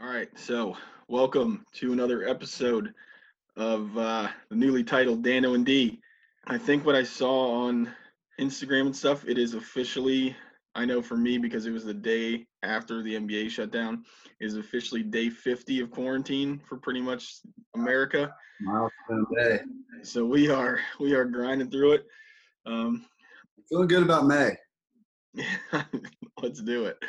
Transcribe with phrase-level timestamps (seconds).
[0.00, 0.76] All right, so
[1.08, 2.94] welcome to another episode
[3.56, 6.00] of uh, the newly titled Danno and Dee.
[6.46, 7.92] I think what I saw on
[8.40, 10.36] Instagram and stuff, it is officially,
[10.76, 14.04] I know for me because it was the day after the NBA shutdown,
[14.38, 17.40] is officially day 50 of quarantine for pretty much
[17.74, 18.32] America.
[18.60, 19.60] Milestone day.
[20.04, 22.06] So we are we are grinding through it.
[22.66, 23.04] Um,
[23.68, 24.56] Feeling good about May.
[26.40, 27.02] let's do it.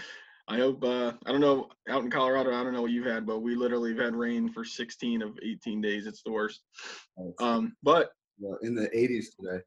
[0.49, 0.83] I hope.
[0.83, 1.69] Uh, I don't know.
[1.87, 4.51] Out in Colorado, I don't know what you've had, but we literally have had rain
[4.51, 6.07] for 16 of 18 days.
[6.07, 6.61] It's the worst.
[7.39, 9.63] Um, but Well, in the 80s today.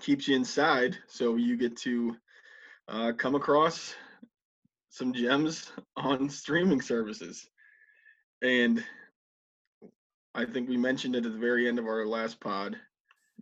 [0.00, 2.14] keeps you inside, so you get to
[2.88, 3.94] uh, come across
[4.90, 7.48] some gems on streaming services.
[8.42, 8.84] And
[10.34, 12.76] I think we mentioned it at the very end of our last pod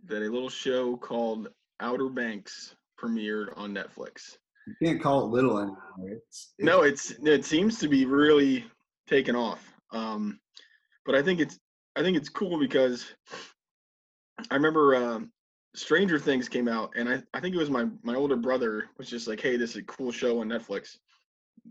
[0.05, 1.49] that a little show called
[1.81, 4.37] Outer Banks premiered on Netflix.
[4.69, 5.77] You can't call it little anymore.
[6.03, 8.65] It's, it's No, it's it seems to be really
[9.07, 9.73] taken off.
[9.91, 10.39] Um,
[11.05, 11.59] but I think it's
[11.95, 13.05] I think it's cool because
[14.49, 15.31] I remember um
[15.75, 19.09] Stranger Things came out, and I I think it was my my older brother was
[19.09, 20.97] just like, hey, this is a cool show on Netflix.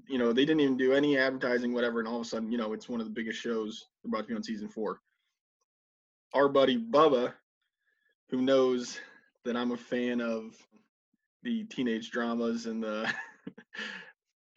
[0.07, 2.59] You know, they didn't even do any advertising, whatever, and all of a sudden, you
[2.59, 3.87] know, it's one of the biggest shows.
[4.03, 5.01] They're about to be on season four.
[6.35, 7.33] Our buddy Bubba,
[8.29, 9.01] who knows
[9.45, 10.55] that I'm a fan of
[11.43, 13.13] the teenage dramas and the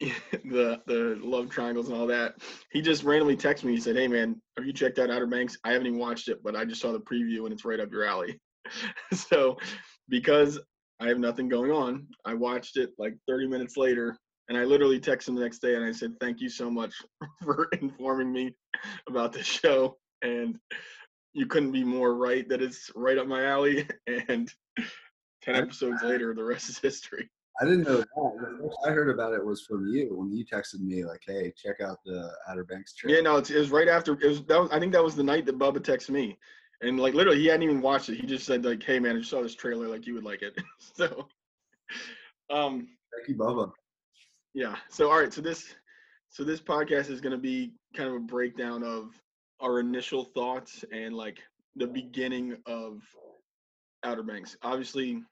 [0.44, 2.34] the the love triangles and all that.
[2.70, 3.72] He just randomly texted me.
[3.72, 5.56] He said, "Hey man, have you checked out Outer Banks?
[5.64, 7.92] I haven't even watched it, but I just saw the preview and it's right up
[7.92, 8.40] your alley."
[9.14, 9.56] so,
[10.08, 10.58] because
[11.00, 14.16] I have nothing going on, I watched it like 30 minutes later,
[14.48, 16.94] and I literally texted him the next day and I said, "Thank you so much
[17.42, 18.54] for informing me
[19.08, 20.58] about the show." And
[21.32, 23.88] you couldn't be more right that it's right up my alley.
[24.28, 24.52] And
[25.42, 27.28] 10 episodes later, the rest is history.
[27.60, 28.72] I didn't know that.
[28.86, 31.98] I heard about it was from you when you texted me like, "Hey, check out
[32.04, 34.14] the Outer Banks trailer." Yeah, no, it's, it was right after.
[34.14, 34.70] It was, that was.
[34.72, 36.38] I think that was the night that Bubba texted me,
[36.80, 38.16] and like literally, he hadn't even watched it.
[38.16, 39.86] He just said like, "Hey man, I just saw this trailer.
[39.86, 40.58] Like, you would like it."
[40.94, 41.28] so,
[42.50, 43.70] um, Thank you, Bubba.
[44.54, 44.76] yeah.
[44.88, 45.32] So all right.
[45.32, 45.74] So this,
[46.30, 49.10] so this podcast is going to be kind of a breakdown of
[49.60, 51.38] our initial thoughts and like
[51.76, 53.02] the beginning of
[54.04, 54.56] Outer Banks.
[54.62, 55.22] Obviously,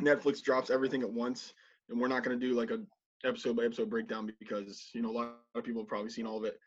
[0.00, 1.54] Netflix drops everything at once,
[1.88, 2.80] and we're not going to do like a
[3.24, 6.38] episode by episode breakdown because you know a lot of people have probably seen all
[6.38, 6.58] of it.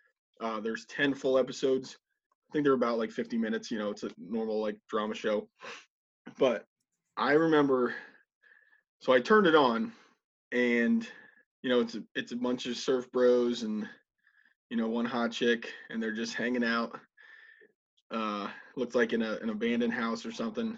[0.41, 1.97] Uh, there's 10 full episodes.
[2.49, 3.69] I think they're about like 50 minutes.
[3.69, 5.47] You know, it's a normal like drama show.
[6.37, 6.65] But
[7.17, 7.93] I remember,
[9.01, 9.91] so I turned it on,
[10.51, 11.07] and
[11.61, 13.87] you know it's a, it's a bunch of surf bros and
[14.69, 16.99] you know one hot chick, and they're just hanging out.
[18.11, 20.77] Uh, looks like in a, an abandoned house or something.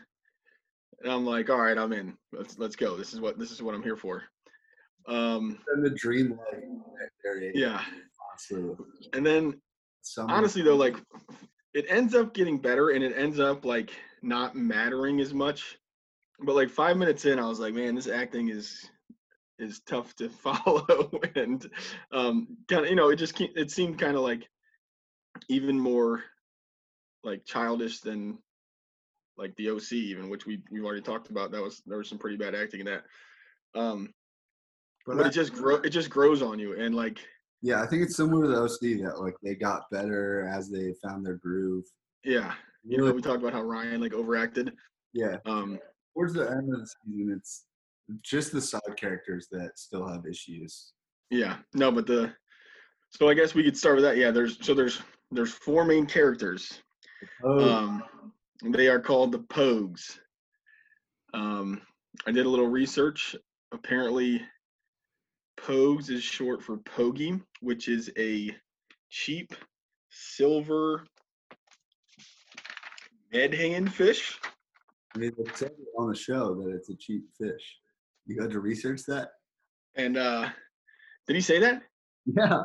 [1.03, 2.15] And I'm like, all right, I'm in.
[2.31, 2.95] Let's let's go.
[2.97, 4.23] This is what this is what I'm here for.
[5.07, 7.81] Um, And the dream life yeah.
[8.29, 8.75] Honestly,
[9.13, 9.59] And then
[10.01, 10.95] summer- honestly though, like
[11.73, 13.91] it ends up getting better and it ends up like
[14.21, 15.77] not mattering as much.
[16.43, 18.89] But like five minutes in, I was like, man, this acting is
[19.59, 21.11] is tough to follow.
[21.35, 21.67] and
[22.11, 24.47] um kind of you know, it just it seemed kind of like
[25.49, 26.23] even more
[27.23, 28.37] like childish than
[29.37, 31.51] like the OC even, which we we've already talked about.
[31.51, 33.03] That was there was some pretty bad acting in that.
[33.75, 34.13] Um
[35.05, 37.19] but but it just grow it just grows on you and like
[37.63, 40.93] yeah, I think it's similar to the OC that like they got better as they
[41.03, 41.85] found their groove.
[42.23, 42.53] yeah.
[42.83, 44.73] You know, we talked about how Ryan like overacted.
[45.13, 45.37] yeah.
[45.45, 45.79] Um
[46.15, 47.65] Towards the end of the season, it's
[48.21, 50.91] just the side characters that still have issues.
[51.29, 52.33] Yeah, no, but the
[53.11, 54.17] so I guess we could start with that.
[54.17, 56.81] Yeah, there's so there's there's four main characters.
[57.43, 58.03] Oh, Um,
[58.63, 60.19] they are called the Pogues.
[61.33, 61.81] Um,
[62.25, 63.35] I did a little research.
[63.71, 64.41] Apparently,
[65.59, 68.55] Pogues is short for Pogie, which is a
[69.09, 69.53] cheap
[70.09, 71.03] silver
[73.33, 74.39] menhaden fish.
[75.15, 77.77] I mean, they said on the show that it's a cheap fish.
[78.25, 79.29] You had to research that?
[79.95, 80.49] And uh,
[81.27, 81.83] did he say that?
[82.25, 82.61] Yeah.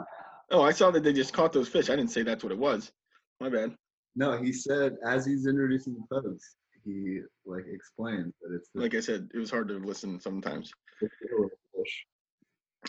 [0.51, 1.91] Oh, I saw that they just caught those fish.
[1.91, 2.93] I didn't say that's what it was.
[3.41, 3.75] My bad.
[4.17, 8.95] No, he said as he's introducing the pose, he like explains that it's the Like
[8.95, 10.73] I said, it was hard to listen sometimes.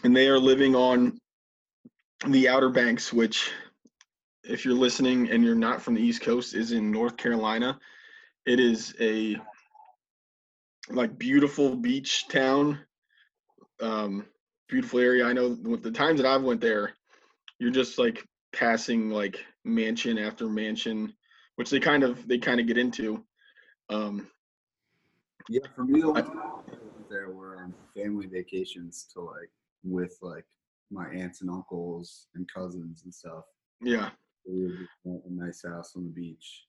[0.03, 1.19] and they are living on
[2.27, 3.51] the Outer Banks, which,
[4.43, 7.77] if you're listening and you're not from the East Coast, is in North Carolina.
[8.45, 9.35] It is a
[10.89, 12.79] like beautiful beach town,
[13.81, 14.25] um,
[14.69, 15.25] beautiful area.
[15.25, 16.93] I know with the times that I've went there,
[17.59, 21.13] you're just like passing like mansion after mansion,
[21.55, 23.23] which they kind of they kind of get into.
[23.89, 24.27] Um,
[25.49, 26.77] Yeah, for me, the ones I
[27.09, 29.49] there were family vacations to like
[29.83, 30.45] with like
[30.91, 33.43] my aunts and uncles and cousins and stuff.
[33.81, 34.09] Yeah.
[34.45, 36.65] We a nice house on the beach.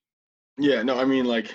[0.58, 1.54] Yeah, no, I mean like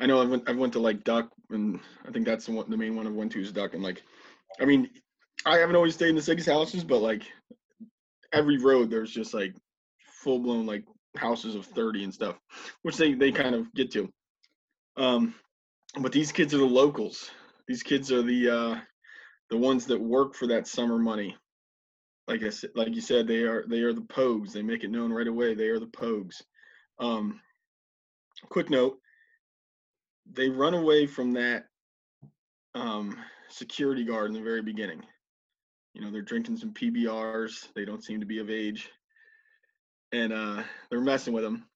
[0.00, 2.70] I know I went I went to like Duck and I think that's the one
[2.70, 4.02] the main one I went to is Duck and like
[4.60, 4.90] I mean
[5.44, 7.22] I haven't always stayed in the city's houses, but like
[8.32, 9.54] every road there's just like
[10.24, 10.84] full blown like
[11.16, 12.36] houses of 30 and stuff,
[12.82, 14.08] which they they kind of get to.
[14.96, 15.34] Um
[16.00, 17.30] but these kids are the locals.
[17.68, 18.80] These kids are the uh
[19.50, 21.36] the ones that work for that summer money.
[22.26, 24.52] Like I said, like you said, they are they are the Pogues.
[24.52, 25.54] They make it known right away.
[25.54, 26.42] They are the Pogues.
[26.98, 27.40] Um,
[28.48, 28.98] quick note:
[30.32, 31.66] they run away from that
[32.74, 33.16] um,
[33.50, 35.02] security guard in the very beginning.
[35.92, 37.68] You know, they're drinking some PBRs.
[37.74, 38.90] They don't seem to be of age,
[40.14, 41.66] and uh, they're messing with them.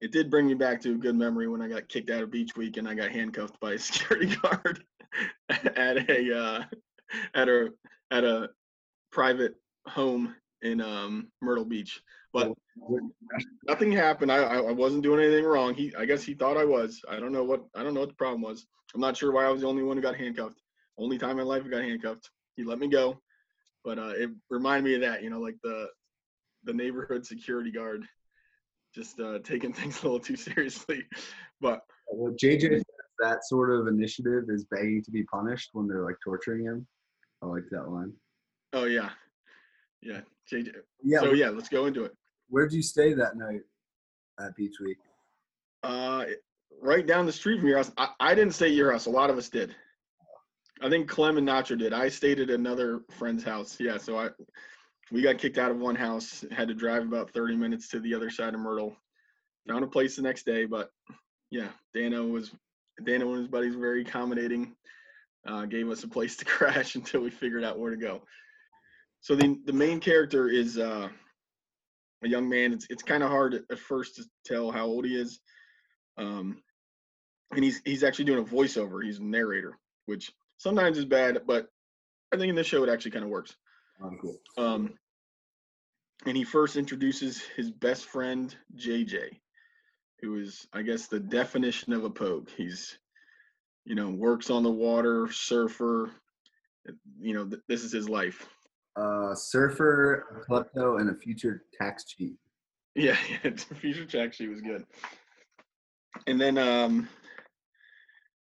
[0.00, 2.30] It did bring me back to a good memory when I got kicked out of
[2.30, 4.84] Beach Week and I got handcuffed by a security guard
[5.48, 6.64] at a uh,
[7.34, 7.68] at a
[8.10, 8.50] at a
[9.12, 9.54] private
[9.86, 12.02] home in um, Myrtle Beach.
[12.32, 12.52] But
[13.68, 14.32] nothing happened.
[14.32, 15.74] I, I wasn't doing anything wrong.
[15.74, 17.00] He I guess he thought I was.
[17.08, 18.66] I don't know what I don't know what the problem was.
[18.94, 20.60] I'm not sure why I was the only one who got handcuffed.
[20.98, 22.30] Only time in life I got handcuffed.
[22.56, 23.20] He let me go.
[23.84, 25.88] But uh, it reminded me of that, you know, like the
[26.64, 28.04] the neighborhood security guard
[28.94, 31.04] just uh, taking things a little too seriously.
[31.60, 31.80] But
[32.10, 32.82] well, JJ
[33.20, 36.86] that sort of initiative is begging to be punished when they're like torturing him.
[37.42, 38.12] I like that line.
[38.72, 39.10] Oh yeah,
[40.02, 40.20] yeah,
[40.50, 40.72] JJ.
[41.02, 41.20] Yeah.
[41.20, 42.12] So yeah, let's go into it.
[42.48, 43.60] Where did you stay that night
[44.40, 44.98] at Beach Week?
[45.82, 46.24] Uh,
[46.80, 47.92] right down the street from your house.
[47.96, 49.06] I, I didn't stay at your house.
[49.06, 49.74] A lot of us did.
[50.82, 51.92] I think Clem and Nacho did.
[51.92, 53.78] I stayed at another friend's house.
[53.78, 54.30] Yeah, so I
[55.10, 56.44] we got kicked out of one house.
[56.50, 58.96] Had to drive about 30 minutes to the other side of Myrtle.
[59.68, 60.90] Found a place the next day, but
[61.50, 62.52] yeah, Danno was
[63.02, 64.74] Danno and his buddies were very accommodating.
[65.46, 68.22] Uh, gave us a place to crash until we figured out where to go.
[69.20, 71.08] So the the main character is uh,
[72.22, 72.72] a young man.
[72.72, 75.40] It's it's kind of hard at first to tell how old he is.
[76.18, 76.62] Um,
[77.52, 79.02] and he's he's actually doing a voiceover.
[79.02, 81.68] He's a narrator, which sometimes is bad, but
[82.32, 83.56] I think in this show it actually kind of works.
[84.20, 84.40] Cool.
[84.58, 84.94] Um,
[86.26, 89.28] and he first introduces his best friend JJ,
[90.20, 92.48] who is, I guess, the definition of a pogue.
[92.56, 92.98] He's,
[93.84, 96.10] you know, works on the water, surfer.
[97.20, 98.46] You know, th- this is his life.
[98.96, 102.36] Uh, surfer, klepto, and a future tax cheat.
[102.94, 103.50] Yeah, yeah.
[103.56, 104.84] Future tax sheet was good.
[106.26, 107.08] And then um,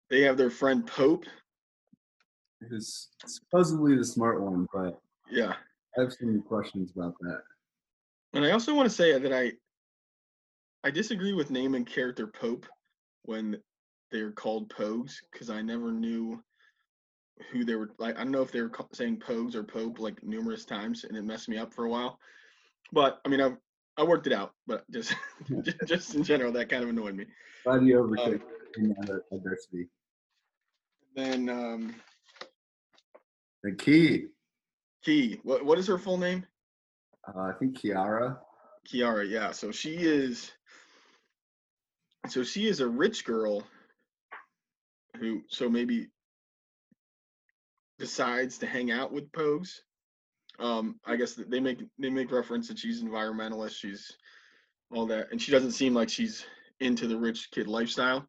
[0.09, 1.25] they have their friend Pope.
[2.69, 4.99] Who's supposedly the smart one, but
[5.29, 5.53] Yeah.
[5.97, 7.41] I have some questions about that.
[8.33, 9.53] And I also want to say that I
[10.83, 12.67] I disagree with name and character Pope
[13.23, 13.57] when
[14.11, 16.43] they're called Pogues because I never knew
[17.51, 20.21] who they were like I don't know if they were saying Pogues or Pope like
[20.23, 22.19] numerous times and it messed me up for a while.
[22.91, 23.51] But I mean I
[23.97, 25.15] I worked it out, but just
[25.87, 27.25] just in general that kind of annoyed me.
[27.63, 28.03] Glad you
[28.77, 29.87] in that adversity.
[31.15, 31.95] Then um
[33.63, 34.27] The Kie.
[35.05, 36.45] Kie, what what is her full name?
[37.27, 38.37] Uh, I think Kiara.
[38.91, 39.51] Kiara, yeah.
[39.51, 40.51] So she is
[42.27, 43.63] so she is a rich girl
[45.19, 46.07] who so maybe
[47.99, 49.79] decides to hang out with Pogues.
[50.59, 54.11] Um, I guess they make they make reference that she's environmentalist, she's
[54.91, 56.45] all that, and she doesn't seem like she's
[56.79, 58.25] into the rich kid lifestyle.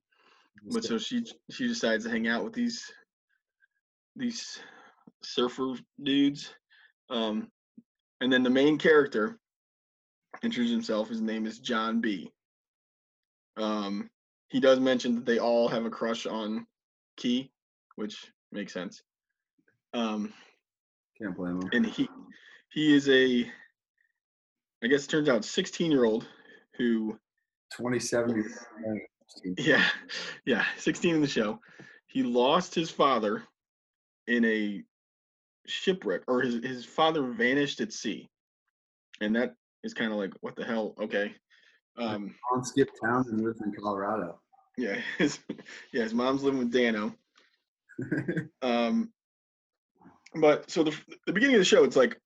[0.73, 2.91] But so she she decides to hang out with these
[4.17, 4.59] these
[5.23, 6.53] surfer dudes.
[7.11, 7.49] Um,
[8.21, 9.39] and then the main character
[10.43, 11.09] introduces himself.
[11.09, 12.31] His name is John B.
[13.57, 14.11] Um,
[14.49, 16.67] he does mention that they all have a crush on
[17.17, 17.51] Kie,
[17.97, 19.03] which makes sense.
[19.95, 20.33] Um,
[21.21, 21.71] Can't blame him.
[21.73, 22.09] and he
[22.71, 23.51] he is a,
[24.85, 26.27] I guess it turns out, 16 year old
[26.77, 27.19] who
[27.75, 28.59] 27 years.
[29.59, 29.85] Yeah,
[30.45, 31.59] yeah, 16 in the show.
[32.07, 33.43] He lost his father
[34.27, 34.83] in a
[35.67, 38.29] shipwreck, or his his father vanished at sea,
[39.21, 39.55] and that
[39.85, 40.95] is kind of like what the hell?
[41.01, 41.35] Okay,
[41.97, 44.41] um, On Skip Town and lives in Colorado.
[44.77, 45.39] yeah, his
[45.93, 47.15] yeah, his mom's living with Danno.
[48.63, 49.11] Um,
[50.35, 50.95] but so the
[51.27, 52.19] the beginning of the show, it's like,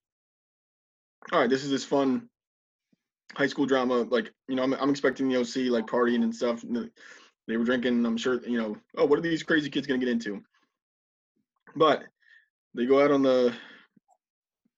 [1.32, 2.28] all right, this is this fun
[3.35, 4.02] high school drama.
[4.02, 6.64] Like, you know, I'm I'm expecting the OC like partying and stuff.
[6.64, 6.90] and the-
[7.47, 8.04] They were drinking.
[8.04, 10.42] I'm sure, you know, oh, what are these crazy kids gonna get into?
[11.76, 12.04] But
[12.75, 13.55] they go out on the,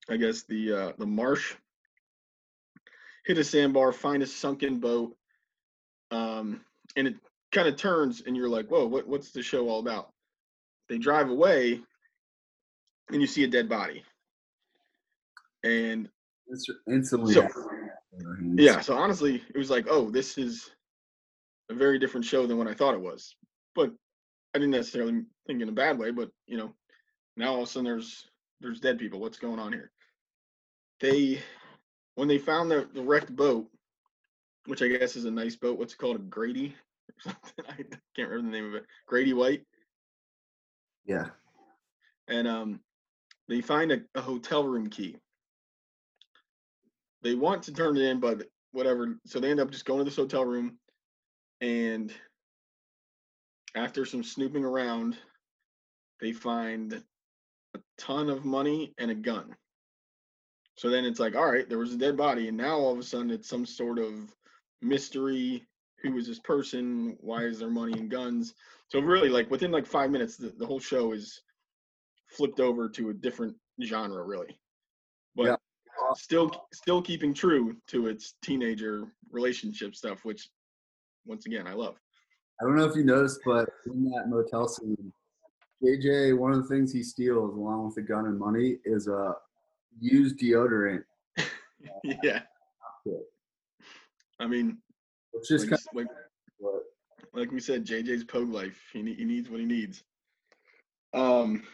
[0.09, 1.55] I guess the uh, the marsh,
[3.27, 5.17] hit a sandbar, find a sunken boat,
[6.11, 6.61] um,
[6.97, 7.15] and it
[7.53, 10.11] kind of turns, and you're like, whoa, what what's the show all about?
[10.89, 11.81] They drive away,
[13.11, 14.03] and you see a dead body.
[15.65, 16.09] and
[16.49, 17.35] It's instantly.
[17.35, 18.55] So- had on our hands.
[18.59, 20.71] yeah, so honestly, it was like, oh, this is
[21.71, 23.35] a very different show than what I thought it was.
[23.75, 23.91] But
[24.55, 26.11] I didn't necessarily think in a bad way.
[26.11, 26.75] But you know,
[27.37, 28.29] now all of a sudden there's
[28.61, 29.21] there's dead people.
[29.21, 29.91] What's going on here?
[31.01, 31.43] They
[32.17, 33.69] when they found the, the wrecked boat,
[34.67, 35.79] which I guess is a nice boat.
[35.79, 36.17] What's it called?
[36.17, 36.77] A Grady
[37.11, 37.67] or something?
[37.69, 37.77] I
[38.17, 38.87] can't remember the name of it.
[39.09, 39.63] Grady White.
[41.07, 41.27] Yeah.
[42.29, 42.81] and um,
[43.49, 45.17] they find a, a hotel room key.
[47.23, 49.19] They want to turn it in, but whatever.
[49.27, 50.79] So they end up just going to this hotel room,
[51.61, 52.13] and
[53.77, 55.17] after some snooping around,
[56.21, 57.03] they find
[57.75, 59.55] a ton of money and a gun.
[60.77, 62.99] So then it's like, all right, there was a dead body, and now all of
[62.99, 64.35] a sudden it's some sort of
[64.81, 65.65] mystery.
[66.03, 67.17] Who is this person?
[67.21, 68.55] Why is there money and guns?
[68.89, 71.41] So really, like within like five minutes, the, the whole show is
[72.29, 74.59] flipped over to a different genre, really.
[75.37, 75.57] But Yeah.
[76.17, 80.51] still, still keeping true to its teenager relationship stuff, which,
[81.27, 81.97] once again, I love.
[82.61, 85.13] I don't know if you noticed, but in that motel scene,
[85.83, 89.35] JJ, one of the things he steals along with the gun and money is a
[90.01, 91.03] used deodorant,
[92.05, 92.43] yeah.
[93.05, 93.15] Yeah.
[94.39, 94.79] I mean,
[95.33, 96.13] which is like, kind like, of
[96.59, 96.83] what
[97.35, 98.81] like we said, JJ's Pogue life.
[98.93, 100.05] He, ne- he needs what he needs.
[101.15, 101.65] Um,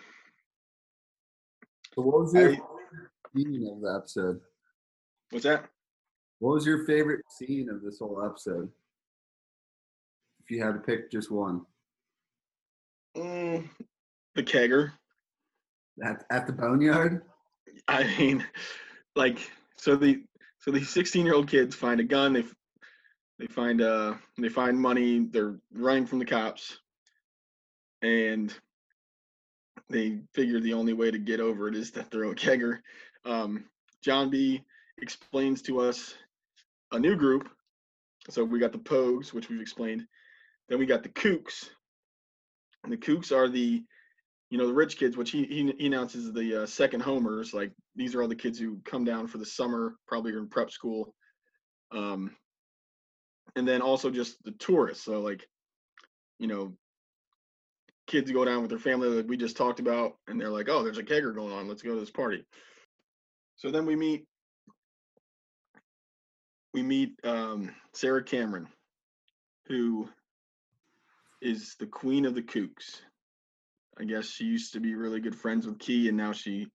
[1.94, 2.60] So what was your I-
[3.36, 4.40] scene of the episode?
[5.30, 5.68] what's that?
[6.38, 8.70] What was your favorite scene of this whole episode?
[10.42, 11.66] If you had to pick just one.
[13.16, 13.68] Mm,
[14.38, 14.92] the kegger.
[16.02, 17.22] At, at the boneyard?
[17.88, 18.46] I mean,
[19.16, 19.38] like,
[19.76, 20.22] so the
[20.60, 22.32] so these 16 year old kids find a gun.
[22.32, 22.44] They
[23.38, 25.26] they find uh they find money.
[25.30, 26.78] They're running from the cops,
[28.00, 28.54] and
[29.90, 32.78] they figure the only way to get over it is to throw a kegger.
[33.24, 33.64] Um,
[34.02, 34.62] John B
[35.00, 36.14] explains to us
[36.92, 37.48] a new group.
[38.30, 40.06] So we got the Pogues, which we've explained.
[40.68, 41.70] Then we got the Kooks.
[42.84, 43.82] And the Kooks are the
[44.50, 47.72] you know the rich kids which he he, he announces the uh, second homers like
[47.96, 51.14] these are all the kids who come down for the summer probably in prep school.
[51.92, 52.34] Um
[53.56, 55.04] and then also just the tourists.
[55.04, 55.46] So like
[56.38, 56.72] you know
[58.06, 60.82] kids go down with their family like we just talked about and they're like oh
[60.82, 61.68] there's a kegger going on.
[61.68, 62.44] Let's go to this party.
[63.56, 64.24] So then we meet
[66.72, 68.68] we meet um sarah cameron
[69.66, 70.08] who
[71.40, 73.00] is the queen of the kooks
[74.00, 76.68] I guess she used to be really good friends with Kie, and now she,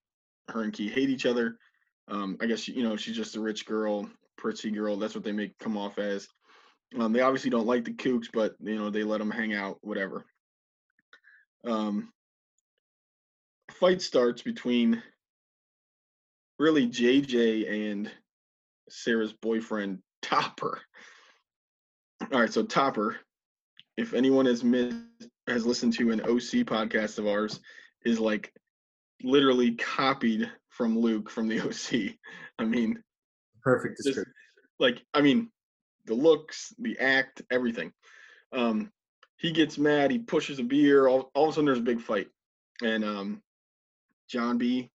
[0.50, 1.58] her and Kie hate each other.
[2.10, 4.98] Um, I guess you know she's just a rich girl, pretty girl.
[4.98, 6.27] That's what they make come off as.
[7.00, 9.77] Um, they obviously don't like the Kooks, but you know they let them hang out,
[9.82, 10.25] whatever.
[11.65, 12.12] Um,
[13.72, 15.01] fight starts between
[16.60, 18.12] really JJ and
[18.89, 20.82] Sarah's boyfriend Topper.
[22.32, 23.18] All right, so Topper,
[23.98, 24.98] if anyone has missed
[25.48, 27.60] has listened to an OC podcast of ours
[28.06, 28.54] is like
[29.22, 32.16] literally copied from Luke from the OC.
[32.60, 33.02] I mean,
[33.62, 34.34] Perfect Just- description.
[34.80, 35.50] like I mean,
[36.06, 37.92] the looks, the act, everything.
[38.52, 38.92] Um,
[39.38, 40.12] he gets mad.
[40.12, 41.08] He pushes a beer.
[41.08, 42.28] All, all of a sudden, there's a big fight,
[42.82, 43.42] and um,
[44.30, 44.90] John B.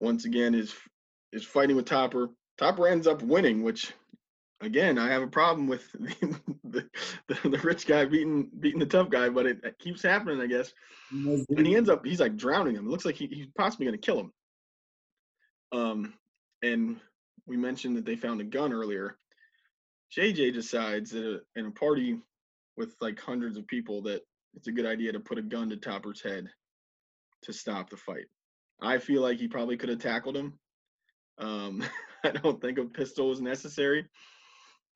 [0.00, 0.74] Once again is
[1.32, 2.28] is fighting with Topper.
[2.58, 3.92] Topper ends up winning, which
[4.64, 5.90] again I have a problem with
[6.64, 6.88] the,
[7.28, 10.46] the, the, rich guy beating beating the tough guy, but it, it keeps happening, I
[10.46, 10.72] guess.
[11.10, 12.86] And he ends up he's like drowning him.
[12.86, 14.32] It looks like he, he's possibly going to kill him.
[15.72, 16.14] Um,
[16.62, 17.00] and
[17.46, 19.18] we mentioned that they found a gun earlier.
[20.16, 22.18] JJ decides that uh, in a party
[22.76, 24.22] with like hundreds of people that
[24.54, 26.48] it's a good idea to put a gun to Topper's head
[27.42, 28.26] to stop the fight.
[28.80, 30.58] I feel like he probably could have tackled him.
[31.38, 31.84] Um,
[32.24, 34.06] I don't think a pistol was necessary.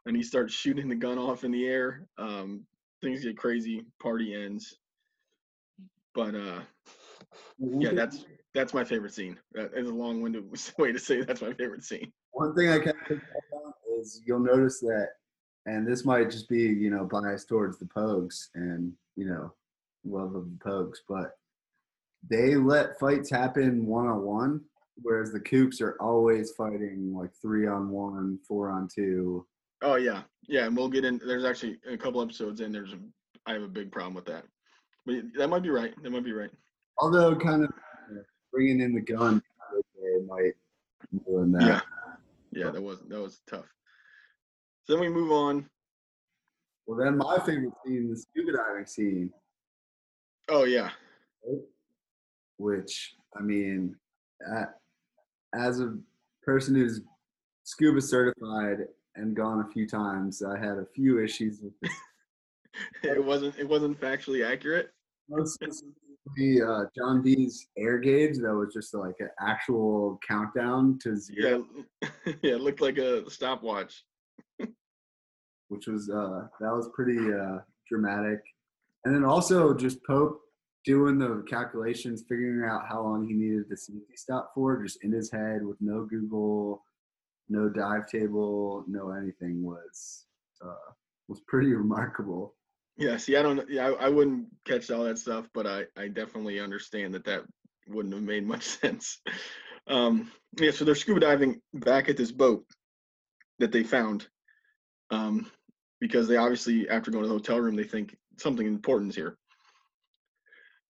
[0.08, 2.08] And he starts shooting the gun off in the air.
[2.16, 2.64] Um,
[3.02, 3.84] things get crazy.
[4.00, 4.78] Party ends.
[6.14, 6.60] But uh,
[7.58, 8.24] yeah, that's
[8.54, 9.38] that's my favorite scene.
[9.52, 10.44] That is a long-winded
[10.78, 12.10] way to say that's my favorite scene.
[12.32, 12.94] One thing I can
[13.66, 15.08] up is you'll notice that,
[15.66, 19.52] and this might just be you know biased towards the Pogues and you know
[20.04, 21.32] love of the Pogues, but
[22.28, 24.60] they let fights happen one on one,
[25.02, 27.90] whereas the Kooks are always fighting like three on
[29.80, 30.10] one, four on two.
[30.10, 31.20] Oh yeah, yeah, and we'll get in.
[31.24, 32.72] There's actually a couple episodes in.
[32.72, 32.98] There's a,
[33.46, 34.44] I have a big problem with that,
[35.06, 35.94] but that might be right.
[36.02, 36.50] That might be right.
[36.98, 37.70] Although kind of
[38.52, 39.42] bringing in the gun
[40.26, 40.52] might
[41.26, 41.62] ruin that.
[41.62, 41.80] Yeah,
[42.52, 43.66] yeah, that was that was tough.
[44.84, 45.68] So then we move on.
[46.86, 49.30] Well, then my favorite scene, the scuba diving scene,
[50.50, 50.90] Oh yeah,
[52.56, 53.94] which I mean,
[55.54, 55.94] as a
[56.42, 57.02] person who's
[57.64, 58.86] scuba certified
[59.18, 61.92] and gone a few times, I had a few issues with this.
[63.02, 64.90] it wasn't it wasn't factually accurate.
[65.28, 71.16] Most specifically, uh, John B's air gauge that was just like an actual countdown to
[71.16, 71.66] zero,
[72.02, 72.08] Yeah,
[72.42, 74.04] yeah, it looked like a stopwatch.
[75.68, 77.58] which was uh, that was pretty uh,
[77.88, 78.40] dramatic.
[79.04, 80.40] And then also just Pope
[80.84, 85.12] doing the calculations, figuring out how long he needed the safety stop for, just in
[85.12, 86.82] his head with no Google,
[87.48, 90.26] no dive table, no anything was
[90.64, 90.92] uh,
[91.28, 92.54] was pretty remarkable.
[92.96, 96.08] Yeah, see, I don't, yeah, I, I wouldn't catch all that stuff, but I, I
[96.08, 97.44] definitely understand that that
[97.86, 99.20] wouldn't have made much sense.
[99.86, 102.64] Um, yeah, so they're scuba diving back at this boat
[103.60, 104.26] that they found,
[105.10, 105.50] um,
[106.00, 109.36] because they obviously, after going to the hotel room, they think something important is here.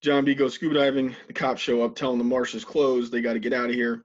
[0.02, 1.14] John B goes scuba diving.
[1.26, 3.12] The cops show up, telling the marsh is closed.
[3.12, 4.04] They got to get out of here.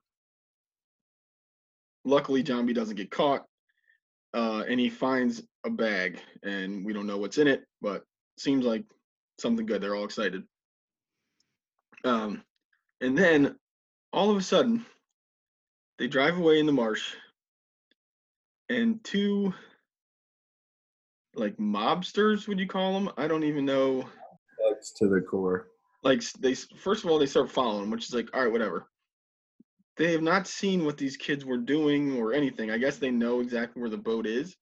[2.05, 3.45] Luckily, John B doesn't get caught,
[4.33, 8.03] uh, and he finds a bag, and we don't know what's in it, but
[8.37, 8.83] seems like
[9.39, 9.81] something good.
[9.81, 10.43] They're all excited.
[12.03, 12.43] Um,
[13.01, 13.55] and then
[14.11, 14.85] all of a sudden,
[15.97, 17.13] they drive away in the marsh,
[18.69, 19.53] and two
[21.35, 23.11] like mobsters, would you call them?
[23.17, 24.07] I don't even know.
[24.69, 25.67] That's to the core.
[26.03, 28.87] Like they first of all they start following which is like all right, whatever.
[29.97, 32.71] They have not seen what these kids were doing or anything.
[32.71, 34.55] I guess they know exactly where the boat is.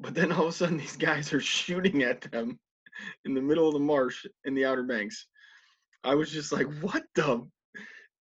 [0.00, 2.58] But then all of a sudden, these guys are shooting at them
[3.24, 5.26] in the middle of the marsh in the Outer Banks.
[6.02, 7.46] I was just like, what the?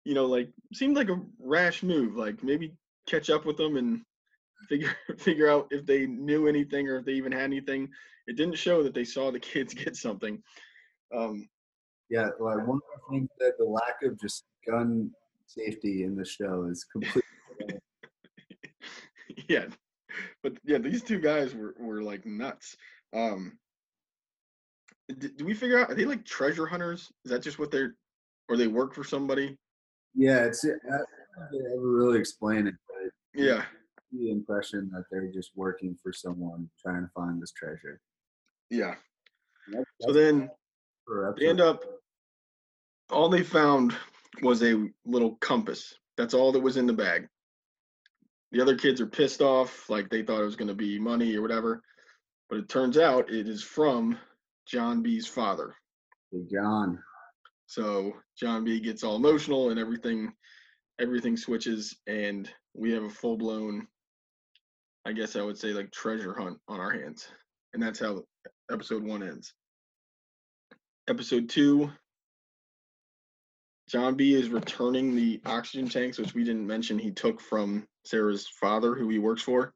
[0.04, 2.16] You know, like seemed like a rash move.
[2.16, 2.74] Like maybe
[3.08, 4.02] catch up with them and
[4.68, 7.90] figure figure out if they knew anything or if they even had anything.
[8.28, 10.42] It didn't show that they saw the kids get something.
[11.16, 11.48] Um,
[12.10, 15.12] Yeah, like one of the things that the lack of just gun
[15.56, 17.22] safety in the show is completely.
[19.48, 19.66] yeah,
[20.44, 22.76] but yeah, these two guys were were like nuts.
[23.14, 23.58] Um,
[25.18, 27.12] d- do we figure out are they like treasure hunters?
[27.26, 27.96] Is that just what they're,
[28.50, 29.58] or they work for somebody?
[30.16, 30.70] yeah, it's I
[31.52, 33.12] don't ever really explain it, but
[33.42, 33.64] Yeah,
[34.12, 38.00] the impression that they're just working for someone trying to find this treasure.
[38.70, 38.96] yeah.
[39.68, 40.50] That's- So that's then
[41.38, 41.84] they end up.
[43.10, 43.94] All they found
[44.42, 45.94] was a little compass.
[46.18, 47.28] That's all that was in the bag.
[48.52, 51.36] The other kids are pissed off, like they thought it was going to be money
[51.36, 51.82] or whatever.
[52.50, 54.18] But it turns out it is from
[54.68, 55.74] John B's father.
[56.32, 57.00] Hey, John.
[57.68, 60.34] So John B gets all emotional and everything
[61.00, 63.88] everything switches and we have a full blown
[65.06, 67.28] I guess I would say like treasure hunt on our hands.
[67.74, 68.24] And that's how
[68.72, 69.54] episode 1 ends.
[71.10, 71.90] Episode 2
[73.92, 78.48] John B is returning the oxygen tanks which we didn't mention he took from Sarah's
[78.48, 79.74] father who he works for.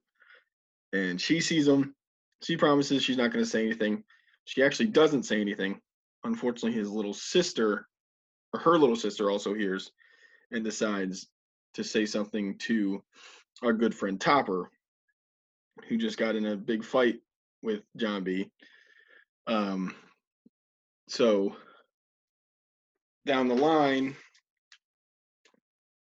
[0.93, 1.93] And she sees them.
[2.41, 4.03] She promises she's not going to say anything.
[4.45, 5.81] She actually doesn't say anything
[6.25, 7.87] unfortunately his little sister
[8.53, 9.91] or her little sister also hears
[10.51, 11.27] and decides
[11.73, 13.03] to say something to
[13.63, 14.69] our good friend Topper,
[15.87, 17.19] who just got in a big fight
[17.61, 18.49] with John B.
[19.47, 19.93] Um,
[21.07, 21.55] so
[23.25, 24.15] down the line,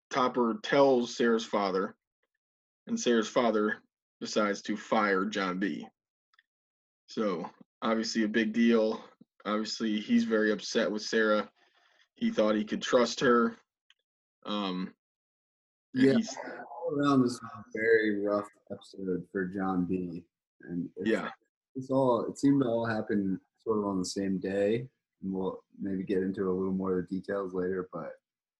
[0.09, 1.95] Topper tells Sarah's father,
[2.87, 3.77] and Sarah's father
[4.19, 5.87] decides to fire John B.
[7.07, 7.49] So
[7.81, 9.03] obviously a big deal.
[9.45, 11.49] Obviously he's very upset with Sarah.
[12.15, 13.57] He thought he could trust her.
[14.45, 14.93] Um,
[15.93, 16.13] Yeah.
[16.13, 17.39] All around this
[17.75, 20.23] very rough episode for John B.
[20.61, 21.29] And it's, yeah,
[21.75, 24.87] it's all it seemed to all happen sort of on the same day.
[25.21, 28.11] And we'll maybe get into a little more of the details later, but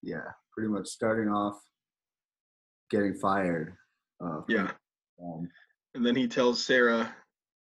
[0.01, 1.59] yeah, pretty much starting off
[2.89, 3.75] getting fired.
[4.23, 4.71] Uh, yeah.
[5.23, 5.49] Um,
[5.95, 7.15] And then he tells Sarah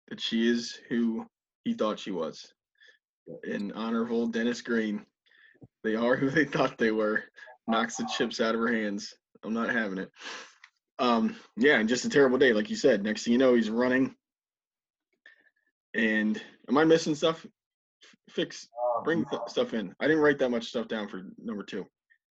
[0.08, 1.26] that she is who
[1.64, 2.52] he thought she was.
[3.44, 5.06] In honorable Dennis Green.
[5.84, 7.24] They are who they thought they were.
[7.68, 9.14] Knocks the chips out of her hands.
[9.44, 10.10] I'm not having it.
[10.98, 13.02] Um, yeah, and just a terrible day, like you said.
[13.02, 14.14] Next thing you know, he's running.
[15.94, 17.46] And am I missing stuff?
[18.30, 18.68] Fix,
[19.04, 19.94] bring th- stuff in.
[20.00, 21.86] I didn't write that much stuff down for number two.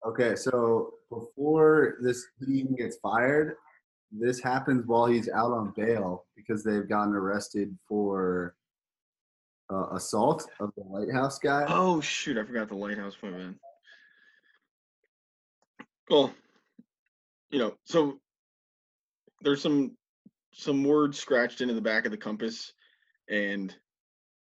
[0.07, 3.55] Okay, so before this he even gets fired,
[4.11, 8.55] this happens while he's out on bail because they've gotten arrested for
[9.73, 11.65] uh, assault of the lighthouse guy.
[11.69, 13.59] Oh shoot, I forgot the lighthouse point man.
[16.11, 16.35] Well,
[17.51, 18.19] you know, so
[19.43, 19.97] there's some
[20.53, 22.73] some words scratched into the back of the compass
[23.29, 23.75] and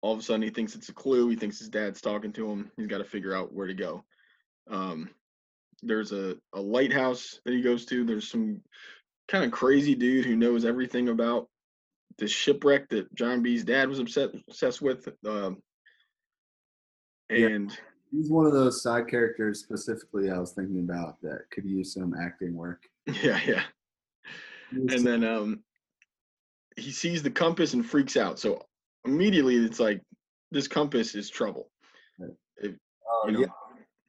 [0.01, 1.29] all of a sudden he thinks it's a clue.
[1.29, 2.71] He thinks his dad's talking to him.
[2.77, 4.03] He's got to figure out where to go.
[4.69, 5.09] Um,
[5.81, 8.05] there's a, a lighthouse that he goes to.
[8.05, 8.61] There's some
[9.27, 11.47] kind of crazy dude who knows everything about
[12.17, 15.07] the shipwreck that John B's dad was upset obsessed with.
[15.25, 15.61] Um,
[17.29, 17.47] Yeah.
[17.47, 17.79] and
[18.11, 22.15] He's one of those side characters specifically I was thinking about that could use some
[22.15, 22.81] acting work.
[23.21, 23.63] yeah, yeah.
[24.71, 25.59] And then um,
[26.75, 28.39] he sees the compass and freaks out.
[28.39, 28.65] So
[29.09, 30.01] immediately it's like
[30.51, 31.69] this compass is trouble.
[32.21, 33.39] oh, you know.
[33.39, 33.45] yeah,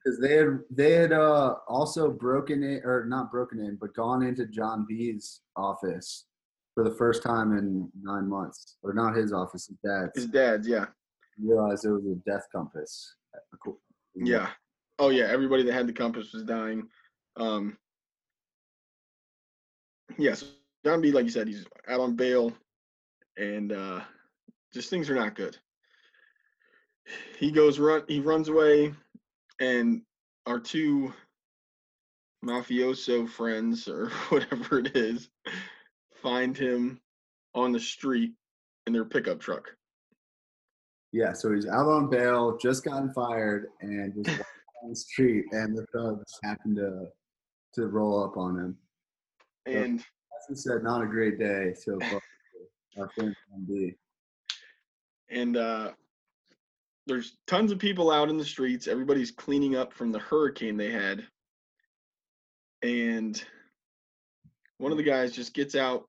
[0.05, 4.23] because they had they had uh, also broken in or not broken in, but gone
[4.23, 6.27] into John B's office
[6.75, 10.13] for the first time in nine months, or not his office, his dad's.
[10.15, 10.87] His dad's, yeah,
[11.43, 13.15] realized it was a death compass.
[14.15, 14.49] yeah.
[14.99, 16.87] Oh yeah, everybody that had the compass was dying.
[17.37, 17.77] Um,
[20.19, 20.45] yes,
[20.85, 22.53] John B, like you said, he's out on bail,
[23.37, 24.01] and uh,
[24.73, 25.57] just things are not good.
[27.39, 28.03] He goes run.
[28.09, 28.95] He runs away,
[29.61, 30.03] and
[30.47, 31.13] our two
[32.45, 35.29] mafioso friends or whatever it is
[36.23, 37.01] find him
[37.55, 38.33] on the street
[38.87, 39.69] in their pickup truck.
[41.13, 44.39] Yeah, so he's out on bail, just gotten fired, and just
[44.83, 47.07] on the street, and the thugs happen to
[47.75, 48.77] to roll up on him.
[49.67, 52.21] And As we said, not a great day so far.
[52.99, 53.95] Our friend John B.
[55.31, 55.91] and uh,
[57.07, 58.89] there's tons of people out in the streets.
[58.89, 61.25] Everybody's cleaning up from the hurricane they had,
[62.83, 63.43] and
[64.79, 66.07] one of the guys just gets out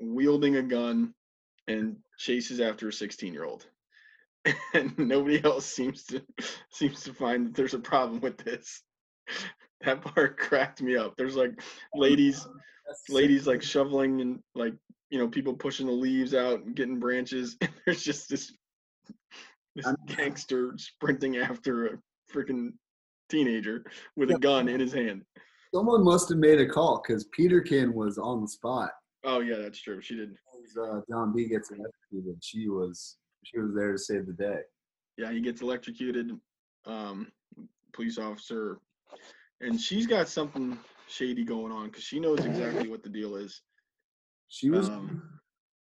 [0.00, 1.12] wielding a gun
[1.68, 3.66] and chases after a 16 year old
[4.74, 6.22] and nobody else seems to
[6.70, 8.82] seems to find that there's a problem with this.
[9.82, 11.16] That part cracked me up.
[11.16, 11.60] There's like
[11.94, 12.46] ladies
[13.08, 14.74] ladies like shoveling and like
[15.10, 17.56] you know people pushing the leaves out and getting branches.
[17.62, 18.52] And there's just this
[19.76, 21.90] this I'm- gangster sprinting after a
[22.32, 22.72] freaking
[23.28, 23.84] teenager
[24.16, 25.22] with a gun in his hand.
[25.74, 28.90] Someone must have made a call because Peterkin was on the spot.
[29.24, 30.00] oh yeah that's true.
[30.00, 30.34] She did
[30.80, 34.60] uh, John B gets electrocuted, she was she was there to save the day.
[35.16, 36.30] yeah he gets electrocuted
[36.86, 37.30] um
[37.92, 38.78] police officer.
[39.62, 43.60] And she's got something shady going on because she knows exactly what the deal is
[44.50, 45.22] She was um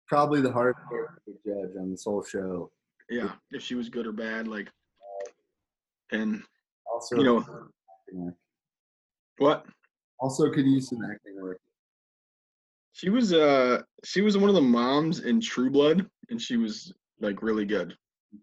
[0.08, 2.70] probably the hardest to judge on this whole show.
[3.08, 4.68] yeah if she was good or bad like
[6.12, 6.42] and
[6.92, 7.44] Also, you know
[9.38, 9.66] what
[10.18, 11.58] also could use some acting work.
[12.92, 16.92] She was uh she was one of the moms in True Blood, and she was
[17.20, 17.96] like really good.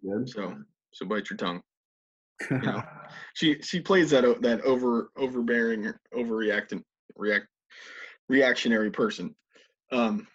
[0.03, 0.29] Good.
[0.29, 0.55] So
[0.93, 1.61] so bite your tongue.
[2.49, 2.83] You know.
[3.35, 6.81] She she plays that that over overbearing, overreacting,
[7.15, 7.45] react
[8.27, 9.35] reactionary person.
[9.93, 10.27] Um.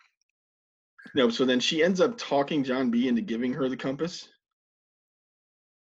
[1.15, 4.29] No, so then she ends up talking John B into giving her the compass.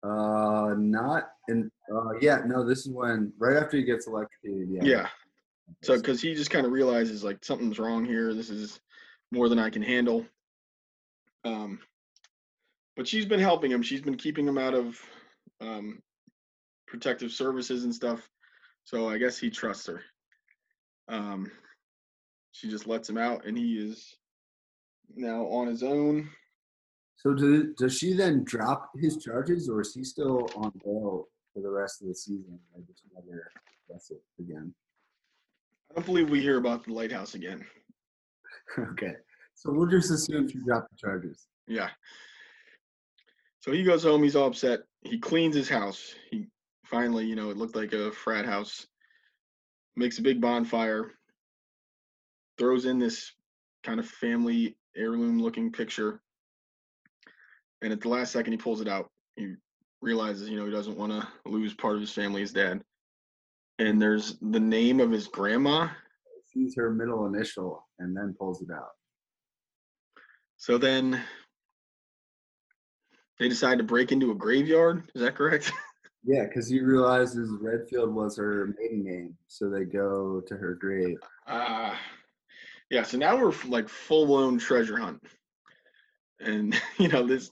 [0.03, 1.71] Uh, not in.
[1.93, 2.67] Uh, yeah, no.
[2.67, 4.69] This is when right after he gets electrocuted.
[4.71, 4.85] Yeah.
[4.85, 5.09] Yeah.
[5.83, 8.35] So because he just kind of realizes like something's wrong here.
[8.35, 8.81] This is
[9.33, 10.27] more than I can handle.
[11.45, 11.81] Um,
[12.97, 13.83] but she's been helping him.
[13.83, 14.99] She's been keeping him out of
[15.61, 16.03] um,
[16.87, 18.29] protective services and stuff.
[18.85, 20.03] So I guess he trusts her.
[21.09, 21.51] Um,
[22.55, 24.15] she just lets him out, and he is
[25.17, 26.31] now on his own.
[27.17, 31.61] So do, does she then drop his charges, or is he still on bail for
[31.61, 32.61] the rest of the season?
[32.77, 33.51] I just never
[33.91, 34.73] guess it again.
[35.91, 37.65] I don't believe we hear about the lighthouse again.
[38.79, 39.15] okay.
[39.57, 41.49] So we'll just assume she dropped the charges.
[41.67, 41.89] Yeah.
[43.59, 44.23] So he goes home.
[44.23, 44.81] He's all upset.
[45.03, 46.15] He cleans his house.
[46.31, 46.47] He
[46.85, 48.87] finally, you know, it looked like a frat house.
[49.97, 51.15] Makes a big bonfire.
[52.59, 53.33] Throws in this
[53.83, 56.21] kind of family heirloom looking picture.
[57.83, 59.11] And at the last second, he pulls it out.
[59.37, 59.55] He
[60.01, 62.83] realizes, you know, he doesn't want to lose part of his family, his dad.
[63.79, 65.89] And there's the name of his grandma.
[66.53, 68.91] Sees her middle initial and then pulls it out.
[70.57, 71.21] So then
[73.39, 75.11] they decide to break into a graveyard.
[75.15, 75.73] Is that correct?
[76.27, 81.19] Yeah, because he realizes Redfield was her maiden name, so they go to her grave.
[81.47, 82.01] Ah,
[82.95, 83.03] yeah.
[83.03, 85.21] So now we're like full blown treasure hunt,
[86.39, 87.51] and you know this.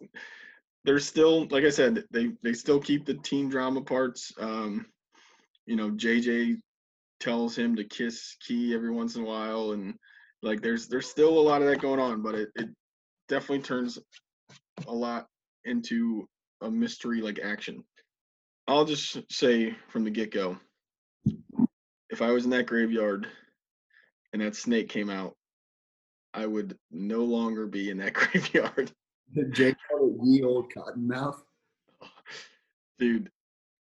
[0.85, 4.33] There's still, like I said, they they still keep the teen drama parts.
[4.39, 4.87] Um,
[5.67, 6.61] you know, JJ
[7.19, 9.95] tells him to kiss Kie every once in a while, and
[10.43, 12.69] like there's there's still a lot of that going on, but it it
[13.29, 13.99] definitely turns
[14.87, 15.27] a lot
[15.65, 16.29] into
[16.61, 17.83] a mystery like action.
[18.69, 20.57] I'll just say from the get go,
[22.11, 23.27] if I was in that graveyard
[24.33, 25.37] and that snake came out,
[26.35, 28.93] I would no longer be in that graveyard.
[29.51, 31.41] Jake called it ye old cottonmouth.
[32.99, 33.31] Dude,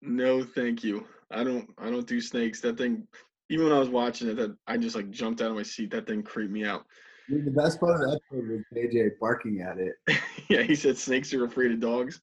[0.02, 1.06] no thank you.
[1.30, 2.60] I don't I don't do snakes.
[2.60, 3.06] That thing
[3.50, 5.90] even when I was watching it, that I just like jumped out of my seat.
[5.90, 6.84] That thing creeped me out.
[7.28, 9.94] Dude, the best part of that episode was JJ barking at it.
[10.48, 12.20] yeah, he said snakes are afraid of dogs.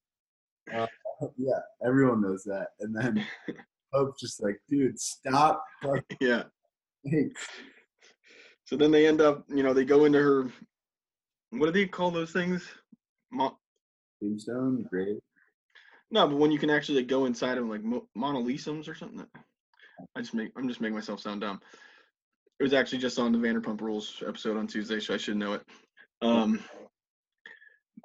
[0.74, 0.88] Uh,
[1.38, 2.70] yeah, everyone knows that.
[2.80, 3.26] And then
[3.94, 6.44] Pope's just like, dude, stop barking Yeah.
[7.06, 7.48] snakes.
[8.66, 10.52] So then they end up, you know, they go into her.
[11.52, 12.68] What do they call those things?
[13.32, 13.58] Mo-
[14.22, 15.20] Tombstone, grave.
[16.10, 19.26] no, but when you can actually like, go inside of like mo- monolithums or something.
[20.16, 21.62] I just make I'm just making myself sound dumb.
[22.60, 25.54] It was actually just on the Vanderpump Rules episode on Tuesday, so I should know
[25.54, 25.62] it.
[26.22, 26.64] Um,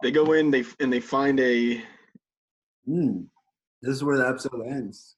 [0.02, 1.82] they go in, they and they find a.
[2.88, 3.26] Mm.
[3.82, 5.16] This is where the episode ends.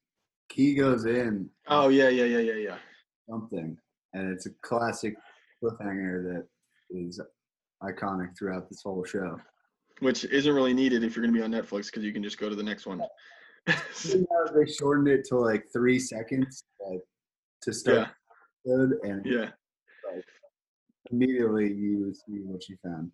[0.48, 2.76] Kie goes in Oh yeah, yeah, yeah, yeah, yeah.
[3.28, 3.76] something,
[4.12, 5.14] and it's a classic
[5.62, 6.46] cliffhanger that
[6.90, 7.20] is
[7.82, 9.38] iconic throughout this whole show.
[10.00, 12.48] Which isn't really needed if you're gonna be on Netflix because you can just go
[12.48, 13.02] to the next one.
[14.02, 16.98] You know, they shortened it to like three seconds like,
[17.62, 18.06] to start yeah,
[18.64, 19.50] the episode, and yeah.
[21.12, 23.12] immediately you see what she found.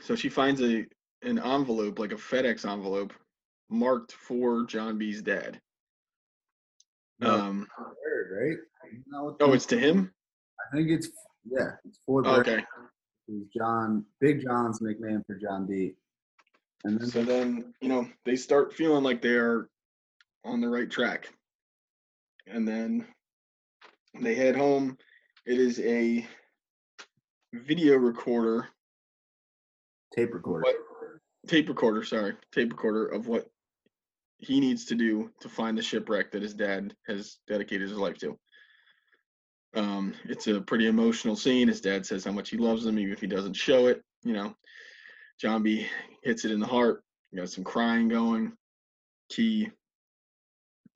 [0.00, 0.84] So she finds a
[1.22, 3.12] an envelope, like a FedEx envelope,
[3.70, 5.60] marked for John B's dad.
[7.22, 8.56] Um, right?
[8.90, 10.12] Isn't that what oh, it's to him.
[10.60, 11.08] I think it's
[11.50, 12.48] yeah, it's for Bird.
[12.48, 12.64] Oh, okay.
[13.56, 15.94] John, Big John's nickname for John B.
[16.84, 19.68] And then So then, you know, they start feeling like they are
[20.44, 21.28] on the right track.
[22.46, 23.06] And then
[24.20, 24.96] they head home.
[25.44, 26.26] It is a
[27.52, 28.68] video recorder,
[30.14, 30.62] tape recorder.
[30.64, 30.76] what,
[31.46, 33.46] tape recorder, sorry, tape recorder of what
[34.38, 38.18] he needs to do to find the shipwreck that his dad has dedicated his life
[38.18, 38.38] to.
[39.74, 41.68] Um, it's a pretty emotional scene.
[41.68, 44.02] His dad says how much he loves him, even if he doesn't show it.
[44.24, 44.54] You know,
[45.40, 45.86] John B
[46.22, 47.02] hits it in the heart.
[47.30, 48.52] You got some crying going.
[49.30, 49.70] Kie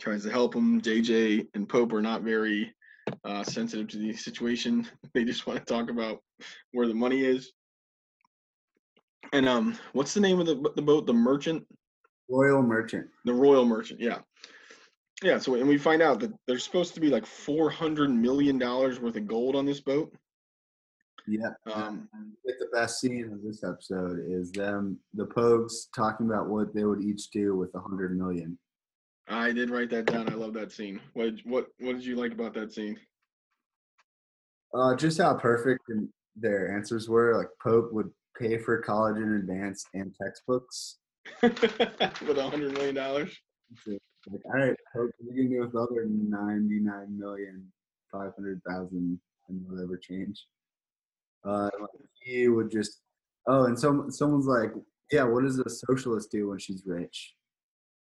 [0.00, 0.80] tries to help him.
[0.80, 2.74] JJ and Pope are not very
[3.24, 4.86] uh, sensitive to the situation.
[5.14, 6.20] They just want to talk about
[6.72, 7.52] where the money is.
[9.34, 11.06] And um, what's the name of the the boat?
[11.06, 11.64] The Merchant,
[12.30, 13.06] Royal Merchant.
[13.26, 14.00] the Royal Merchant.
[14.00, 14.20] Yeah,
[15.22, 15.38] yeah.
[15.38, 19.00] So and we find out that there's supposed to be like four hundred million dollars
[19.00, 20.12] worth of gold on this boat.
[21.26, 21.50] Yeah.
[21.72, 22.08] Um,
[22.46, 26.84] Get the best scene of this episode is them, the Pogues, talking about what they
[26.84, 28.58] would each do with a hundred million.
[29.28, 30.28] I did write that down.
[30.28, 31.00] I love that scene.
[31.14, 32.98] What did- what what did you like about that scene?
[34.74, 37.36] Uh, just how perfect and their answers were.
[37.36, 40.98] Like Pope would pay for college in advance and textbooks.
[41.42, 43.38] With a hundred million dollars.
[44.30, 47.72] Like, all right, Pope, what are you gonna do with the other ninety-nine million
[48.10, 50.46] five hundred thousand and whatever change?
[51.44, 53.00] Uh, like, he would just.
[53.48, 54.72] Oh, and some someone's like,
[55.10, 57.34] yeah, what does a socialist do when she's rich?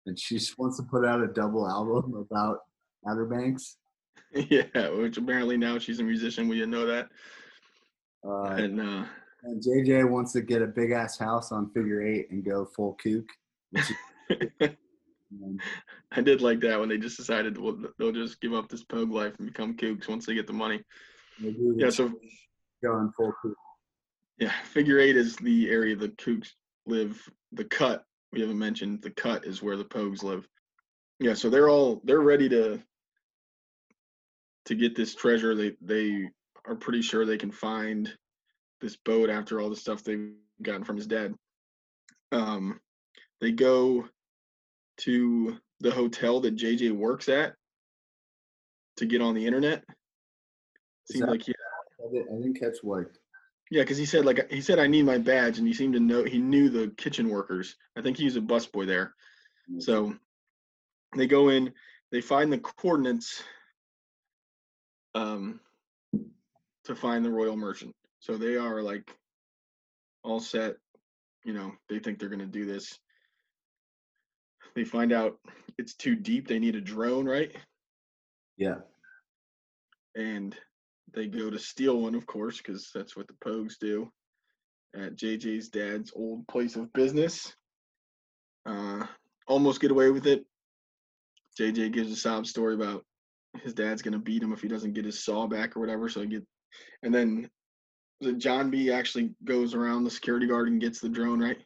[0.05, 2.59] And she just wants to put out a double album about
[3.07, 3.77] Outer Banks.
[4.33, 6.49] yeah, which apparently now she's a musician.
[6.49, 7.07] We didn't know that.
[8.27, 9.05] Uh, And uh,
[9.43, 12.97] and JJ wants to get a big ass house on Figure Eight and go full
[13.01, 13.25] kook.
[13.71, 13.91] Which
[14.29, 14.69] is,
[16.11, 19.11] I did like that when they just decided well, they'll just give up this pogue
[19.11, 20.81] life and become kooks once they get the money.
[21.39, 22.11] Yeah, so
[22.83, 23.55] going full kook.
[24.37, 26.49] yeah, figure eight is the area the kooks
[26.85, 27.21] live.
[27.51, 29.01] The cut we haven't mentioned.
[29.01, 30.47] The cut is where the pogues live.
[31.19, 32.81] Yeah, so they're all they're ready to
[34.65, 35.55] to get this treasure.
[35.55, 36.29] They they
[36.65, 38.11] are pretty sure they can find
[38.81, 41.33] this boat after all the stuff they've gotten from his dad.
[42.31, 42.79] Um,
[43.39, 44.07] they go
[44.97, 47.56] to the hotel that JJ works at
[48.97, 49.84] to get on the internet.
[51.12, 51.53] Seemed that- like he
[52.03, 53.06] I didn't, I didn't catch what.
[53.71, 55.99] yeah, because he said like he said I need my badge, and he seemed to
[55.99, 57.75] know he knew the kitchen workers.
[57.97, 59.13] I think he was a busboy there.
[59.79, 60.13] So
[61.15, 61.73] they go in,
[62.12, 63.41] they find the coordinates
[65.15, 65.60] um,
[66.84, 67.95] to find the Royal Merchant.
[68.19, 69.10] So they are like
[70.23, 70.75] all set.
[71.45, 72.99] You know, they think they're gonna do this.
[74.75, 75.38] They find out
[75.77, 76.47] it's too deep.
[76.47, 77.51] They need a drone, right?
[78.57, 78.75] Yeah.
[80.15, 80.55] and
[81.13, 84.12] they go to steal one, of course, because that's what the Pogues do
[84.95, 87.53] at JJ's dad's old place of business.
[88.65, 89.05] Uh,
[89.47, 90.45] almost get away with it.
[91.59, 93.03] JJ gives a sob story about
[93.62, 96.09] his dad's gonna beat him if he doesn't get his saw back or whatever.
[96.09, 96.45] So he get,
[97.03, 97.49] and then
[98.38, 101.57] John B actually goes around the security guard and gets the drone, right?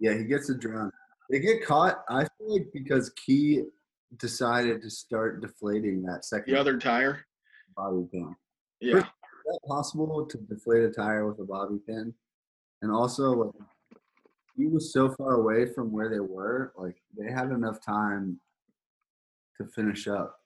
[0.00, 0.90] Yeah, he gets the drone.
[1.32, 2.04] They get caught.
[2.10, 3.62] I feel like because Kie
[4.18, 7.24] decided to start deflating that second The other tire,
[7.74, 8.36] bobby pin.
[8.80, 12.12] yeah, Is that possible to deflate a tire with a bobby pin?
[12.82, 13.54] And also, like,
[14.58, 18.38] he was so far away from where they were, like they had enough time
[19.58, 20.36] to finish up.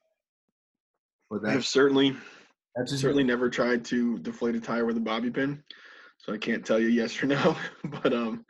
[1.29, 2.15] But that, I have certainly
[2.77, 5.61] that's just certainly never tried to deflate a tire with a bobby pin,
[6.19, 7.57] so I can't tell you yes or no.
[8.03, 8.45] But um,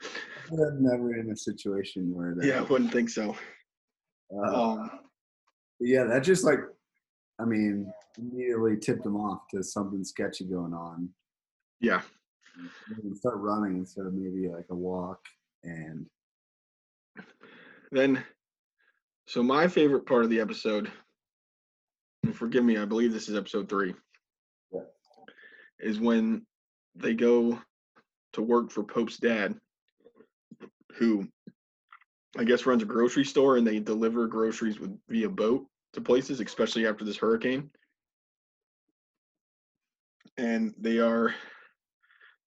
[0.51, 2.47] I'm never in a situation where that.
[2.47, 3.37] yeah, I wouldn't think so.
[4.35, 4.91] Uh, Um,
[5.81, 6.61] yeah, that just like,
[7.41, 11.09] I mean, immediately tipped him off to something sketchy going on.
[11.81, 12.01] yeah,
[13.15, 15.21] start running instead of maybe like a walk.
[15.65, 16.07] And
[17.93, 18.23] then
[19.27, 20.91] so my favorite part of the episode
[22.25, 23.95] and forgive me i believe this is episode three
[24.73, 24.81] Yeah.
[25.81, 26.45] is when
[26.95, 27.59] they go
[28.35, 29.55] to work for pope's dad
[30.97, 31.27] who
[32.39, 36.41] i guess runs a grocery store and they deliver groceries with via boat to places
[36.41, 37.71] especially after this hurricane
[40.39, 41.35] and they are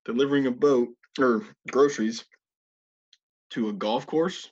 [0.05, 2.25] delivering a boat or groceries
[3.49, 4.51] to a golf course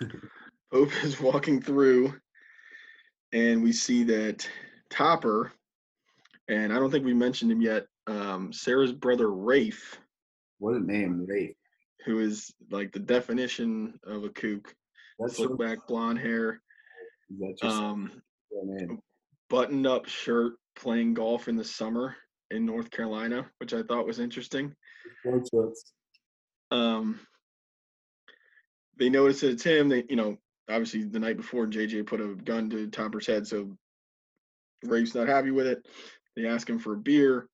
[0.72, 2.14] Pope is walking through,
[3.32, 4.48] and we see that
[4.90, 5.52] Topper,
[6.48, 9.98] and I don't think we mentioned him yet, um, Sarah's brother Rafe,
[10.58, 11.56] what a name, Rafe.
[12.04, 14.74] Who is like the definition of a kook.
[15.18, 16.60] That's Slick back blonde hair,
[17.62, 18.22] um,
[19.48, 22.16] buttoned up shirt, playing golf in the summer
[22.50, 24.74] in North Carolina, which I thought was interesting.
[26.70, 27.20] Um,
[28.98, 29.88] they notice that it's him.
[29.88, 30.36] They, you know,
[30.68, 33.76] obviously the night before, JJ put a gun to Topper's head, so
[34.84, 35.86] Rafe's not happy with it.
[36.36, 37.48] They ask him for a beer.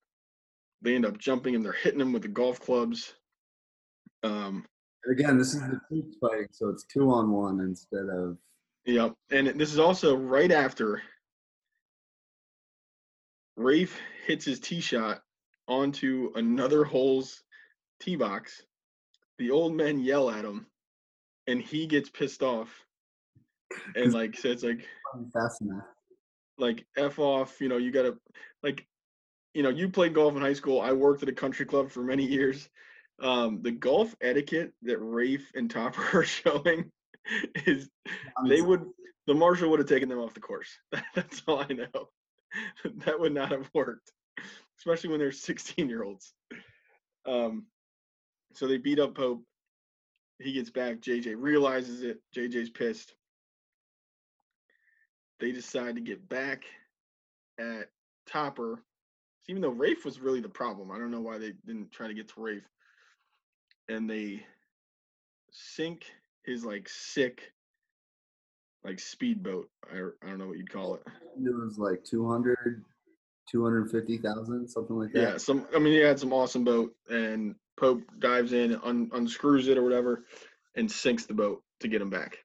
[0.83, 1.63] They end up jumping him.
[1.63, 3.15] they're hitting him with the golf clubs.
[4.23, 4.65] Um,
[5.05, 8.37] And again, this is the troops fighting, so it's two on one instead of
[8.89, 9.15] Yep.
[9.31, 11.03] And this is also right after
[13.57, 15.21] Rafe hits his tee shot
[15.67, 17.43] onto another hole's
[18.01, 18.63] tee box.
[19.39, 20.67] The old men yell at him
[21.47, 22.71] and he gets pissed off
[23.95, 24.87] and like says like
[25.35, 25.85] fast enough.
[26.57, 28.17] like F off, you know, you gotta
[28.63, 28.87] like
[29.53, 30.81] you know, you played golf in high school.
[30.81, 32.71] I worked at a country club for many years.
[33.21, 36.91] Um, the golf etiquette that Rafe and Topper are showing
[37.67, 37.89] is
[38.47, 38.85] they would
[39.27, 40.71] the marshal would have taken them off the course.
[41.15, 42.09] That's all I know.
[43.05, 44.11] that would not have worked,
[44.79, 46.33] especially when they're 16 year olds.
[47.27, 47.67] Um,
[48.55, 49.43] so they beat up Pope.
[50.39, 51.01] He gets back.
[51.01, 52.21] JJ realizes it.
[52.35, 53.15] JJ's pissed.
[55.41, 56.65] They decide to get back
[57.61, 57.89] at
[58.27, 58.83] Topper.
[59.49, 62.15] Even though Rafe was really the problem, I don't know why they didn't try to
[62.15, 62.69] get to Rafe.
[63.89, 64.43] And they
[65.51, 66.05] sink
[66.45, 67.53] his like sick
[68.85, 69.69] like speedboat.
[69.93, 71.03] I, I don't know what you'd call it.
[71.37, 72.85] It was like 200,
[73.51, 75.21] 250,000, something like that.
[75.21, 75.67] Yeah, some.
[75.75, 79.83] I mean, he had some awesome boat, and Pope dives in, un, unscrews it or
[79.83, 80.25] whatever,
[80.77, 82.39] and sinks the boat to get him back.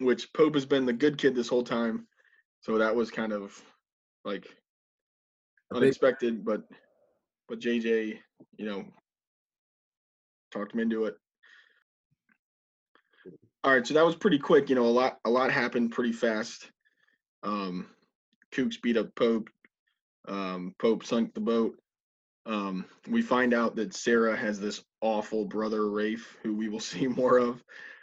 [0.00, 2.06] Which Pope has been the good kid this whole time,
[2.60, 3.60] so that was kind of
[4.24, 4.46] like
[5.74, 6.44] unexpected.
[6.44, 6.62] But
[7.48, 8.18] but JJ,
[8.56, 8.84] you know,
[10.52, 11.14] talked him into it.
[13.64, 14.68] All right, so that was pretty quick.
[14.68, 16.70] You know, a lot a lot happened pretty fast.
[17.42, 17.86] Um,
[18.52, 19.48] Kooks beat up Pope.
[20.26, 21.76] Um, Pope sunk the boat.
[22.44, 27.06] Um, we find out that Sarah has this awful brother Rafe, who we will see
[27.06, 27.62] more of.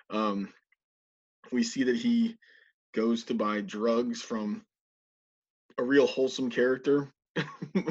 [0.09, 0.53] Um,
[1.51, 2.37] we see that he
[2.93, 4.63] goes to buy drugs from
[5.77, 7.11] a real wholesome character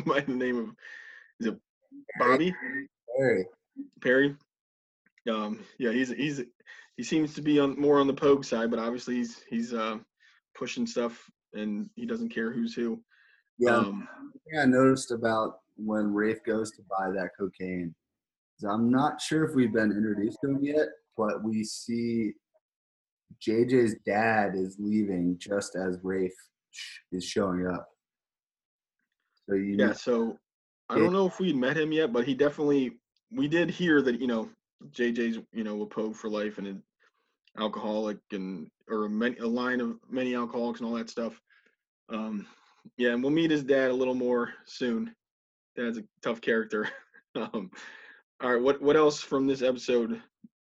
[0.07, 0.75] by the name of
[1.41, 1.59] is it
[2.19, 2.55] Bobby
[3.19, 3.47] Very.
[4.01, 4.37] Perry?
[5.29, 6.43] Um, yeah, he's he's
[6.97, 9.99] he seems to be on more on the Pogue side, but obviously he's he's uh,
[10.57, 13.01] pushing stuff and he doesn't care who's who.
[13.59, 14.09] Yeah, Um,
[14.61, 17.95] I noticed about when Rafe goes to buy that cocaine
[18.67, 22.33] I'm not sure if we've been introduced to him yet, but we see
[23.47, 26.33] JJ's dad is leaving just as Rafe
[27.13, 27.89] is showing up.
[29.49, 30.39] So you Yeah, so
[30.89, 32.97] I don't know if we'd met him yet, but he definitely
[33.31, 34.49] we did hear that you know
[34.91, 36.83] JJ's you know a Pogue for life and an
[37.59, 41.41] alcoholic and or a, many, a line of many alcoholics and all that stuff.
[42.09, 42.47] Um,
[42.97, 45.15] yeah, and we'll meet his dad a little more soon.
[45.77, 46.89] Dad's a tough character.
[47.35, 47.71] um,
[48.41, 50.21] all right, what what else from this episode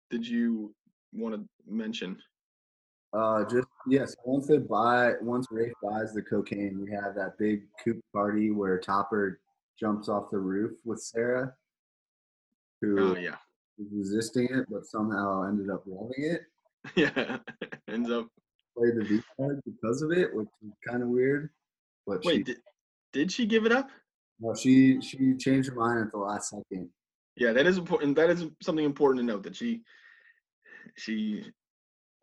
[0.10, 0.74] did you
[1.14, 2.18] want to mention?
[3.14, 4.16] uh, just yes.
[4.26, 8.78] once they buy, once Rafe buys the cocaine, we have that big Kook party where
[8.78, 9.40] Topper
[9.80, 11.54] jumps off the roof with Sarah,
[12.82, 13.38] who Oh yeah,
[13.92, 16.42] resisting it but somehow ended up loving it.
[16.96, 17.38] yeah.
[17.88, 18.28] Ends up.
[18.78, 21.50] play the V card because of it, which is kind of weird.
[22.06, 22.58] But Wait, she, did,
[23.14, 23.90] did she give it up?
[24.40, 26.90] no, she she changed her mind at the last second.
[27.36, 28.16] Yeah, that is important.
[28.16, 29.82] That is something important to note that she
[30.96, 31.44] she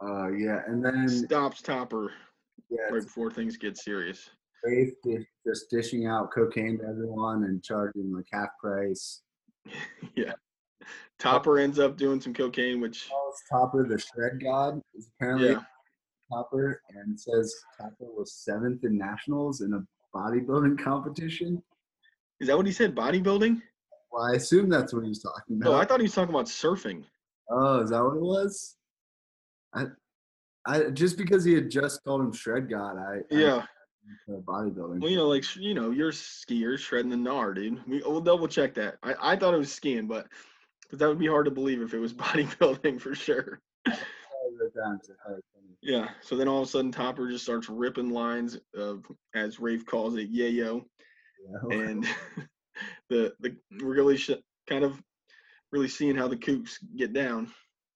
[0.03, 2.13] Uh, yeah, and then stops Topper
[2.71, 4.31] Yeah, right before things get serious.
[4.65, 9.23] Di- just dishing out cocaine to everyone and charging like half price.
[10.17, 10.33] yeah.
[11.19, 15.63] Topper ends up doing some cocaine, which Calls Topper the shred god is apparently yeah,
[16.31, 19.81] Topper and says Topper was seventh in nationals in a
[20.17, 21.63] bodybuilding competition.
[22.41, 22.95] is that what he said?
[22.95, 23.61] Bodybuilding?
[24.11, 25.71] Well, I assume that's what he was talking oh, about.
[25.71, 27.05] No, I thought he was talking about surfing.
[27.51, 28.77] Oh, is that what it was?
[29.75, 29.87] I,
[30.67, 33.67] I just because he had just called him Shred God, I I Yeah.
[34.29, 35.01] thought bodybuilding.
[35.01, 37.81] Well, you know, like you know, you're skiers shredding the gnar, dude.
[37.87, 38.97] We we'll double check that.
[39.03, 40.29] I, I thought it was skiing, but
[40.95, 43.61] because that would be hard to believe if it was bodybuilding for sure.
[43.87, 43.91] I
[44.61, 45.77] wrote down to how it's funny.
[45.83, 46.09] Yeah.
[46.23, 50.17] So then all of a sudden, Topper just starts ripping lines of, as Rafe calls
[50.17, 50.85] it, yayo,
[51.45, 51.79] Yeah.
[51.79, 52.07] and
[53.09, 54.31] the the we're really sh-
[54.69, 55.03] kind of
[55.73, 57.53] really seeing how the Kooks get down.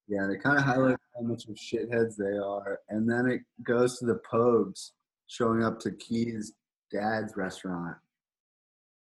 [0.09, 3.99] Yeah, they kind of highlight how much of shitheads they are, and then it goes
[3.99, 4.93] to the Pogues
[5.27, 6.55] showing up to Kie's
[6.91, 7.97] dad's restaurant,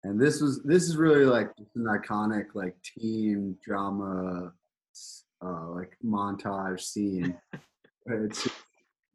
[0.07, 4.53] and this was this is really like an iconic like team drama,
[5.45, 7.37] uh, like montage scene.
[8.07, 8.49] it's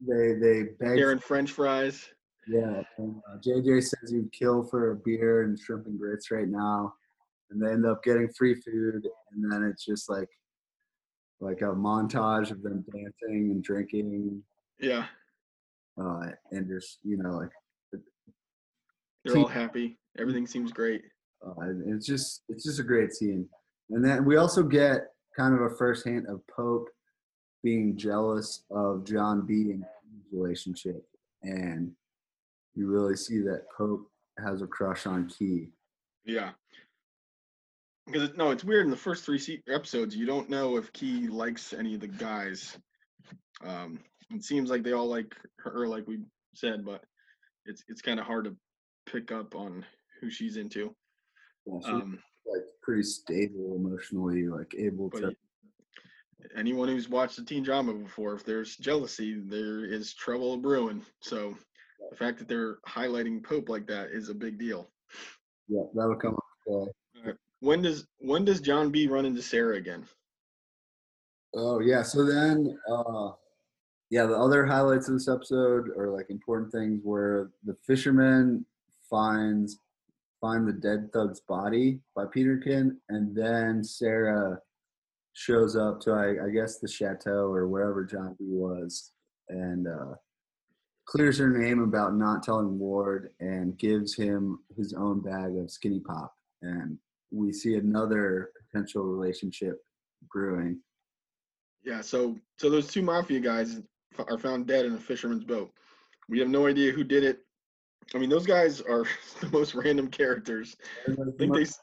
[0.06, 2.10] they they beg Sharing French fries.
[2.48, 6.48] yeah, and, uh, JJ says you'd kill for a beer and shrimp and grits right
[6.50, 6.94] now,
[7.50, 10.30] and they end up getting free food, and then it's just like
[11.39, 14.44] like a montage of them dancing and drinking,
[14.80, 15.06] Yeah.
[16.00, 17.50] uh, and just you know like
[19.24, 19.98] They're all happy.
[20.18, 21.02] Everything seems great.
[21.46, 21.54] uh,
[21.88, 23.48] it's just it's just a great scene,
[23.90, 25.08] and then we also get
[25.38, 26.88] kind of a first hint of Pope
[27.64, 31.04] being jealous of John B and Kie's relationship,
[31.44, 31.92] and
[32.76, 34.10] you really see that Pope
[34.44, 35.70] has a crush on Kie.
[36.26, 36.52] Yeah.
[38.08, 38.86] Because it, no, it's weird.
[38.86, 42.78] In the first three episodes, you don't know if Key likes any of the guys.
[43.64, 44.00] Um,
[44.32, 46.20] it seems like they all like her, like we
[46.56, 47.04] said, but
[47.66, 48.56] it's it's kind of hard to
[49.12, 49.86] pick up on
[50.20, 50.95] who she's into.
[51.66, 55.36] Yeah, she's Um, like pretty stable emotionally, like able to.
[56.55, 61.03] anyone who's watched a teen drama before, if there's jealousy, there is trouble brewing.
[61.22, 61.55] So
[62.09, 64.89] the fact that they're highlighting Pope like that is a big deal.
[65.68, 66.88] Yeah, that'll come up.
[67.28, 70.05] Uh, When does when does John B run into Sarah again?
[71.53, 73.32] oh yeah, so then, uh,
[74.09, 78.66] yeah, the other highlights of this episode are like important things where the fisherman
[79.12, 79.80] finds
[80.41, 84.59] find the dead thug's body by Peterkin, and then Sarah
[85.34, 89.12] shows up to I, I guess the chateau or wherever John B was,
[89.49, 90.16] and uh,
[91.05, 95.99] clears her name about not telling Ward and gives him his own bag of skinny
[95.99, 96.34] pop.
[96.64, 96.97] And
[97.32, 99.82] we see another potential relationship
[100.32, 100.80] brewing.
[101.84, 103.80] Yeah, so so those two mafia guys
[104.18, 105.72] are found dead in a fisherman's boat.
[106.30, 107.39] We have no idea who did it.
[108.14, 109.06] I mean, those guys are
[109.41, 110.76] the most random characters.
[111.08, 111.80] I think they s-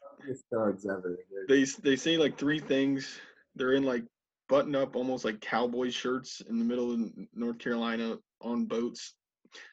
[0.53, 1.19] thugs ever.
[1.49, 3.19] They're- they say like three things.
[3.55, 4.05] They're in like
[4.49, 7.01] button up, almost like cowboy shirts in the middle of
[7.35, 9.15] North Carolina on boats,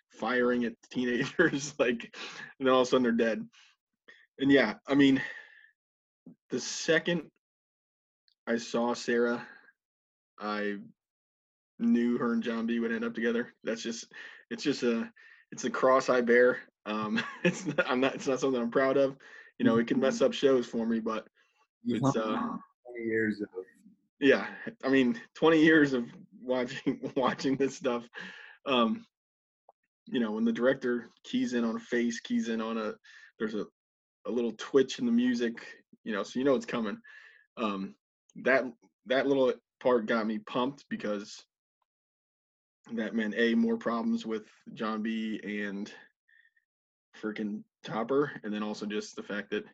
[0.10, 1.74] firing at teenagers.
[1.80, 2.16] like,
[2.60, 3.46] and then all of a sudden they're dead.
[4.40, 5.22] And yeah, I mean,
[6.50, 7.24] the second
[8.48, 9.46] I saw Sarah,
[10.40, 10.76] I
[11.80, 13.54] knew her and John B would end up together.
[13.64, 14.06] That's just
[14.50, 15.10] it's just a
[15.56, 16.60] it's a cross I bear.
[16.86, 19.16] Um, it's not, I'm not it's not something I'm proud of.
[19.58, 21.26] You know, it can mess up shows for me, but
[21.86, 22.60] it's, uh, 20
[23.06, 23.48] years of
[24.20, 24.48] yeah,
[24.84, 26.06] I mean, 20 years of
[26.42, 28.04] watching watching this stuff.
[28.66, 29.06] Um,
[30.08, 32.94] you know, when the director keys in on a face, keys in on a
[33.40, 33.66] there's a
[34.28, 35.54] a little twitch in the music,
[36.04, 36.98] you know, so you know it's coming.
[37.56, 37.96] Um,
[38.44, 38.66] that
[39.06, 41.46] that little part got me pumped because
[42.94, 45.92] that meant a more problems with John B and
[47.22, 49.66] freaking Topper, and then also just the fact that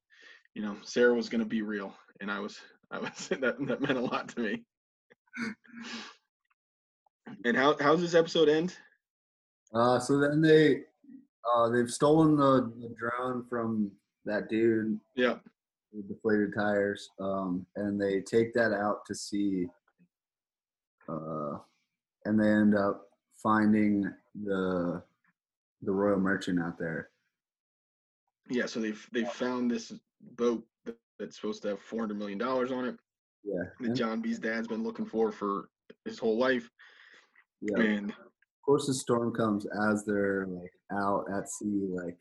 [0.53, 2.59] you know Sarah was going to be real, and I was
[2.89, 4.63] I was that that meant a lot to me.
[7.45, 8.75] And how how's this episode end?
[9.73, 10.81] Uh, so then they
[11.55, 13.91] uh, they've stolen the, the drone from
[14.25, 15.37] that dude Yeah,
[15.93, 19.67] with deflated tires, um, and they take that out to see.
[21.09, 21.57] uh,
[22.25, 23.07] and they end up
[23.41, 24.03] finding
[24.43, 25.01] the
[25.81, 27.09] the Royal Merchant out there.
[28.49, 28.65] yeah.
[28.65, 29.91] So they've they found this
[30.37, 30.63] boat
[31.19, 32.95] that's supposed to have four hundred million dollars on it
[33.43, 35.69] Yeah, that John B's dad's been looking for for
[36.05, 36.69] his whole life,
[37.61, 37.83] yeah.
[37.83, 38.15] and Of
[38.65, 42.17] course, the storm comes as they're like out at sea, like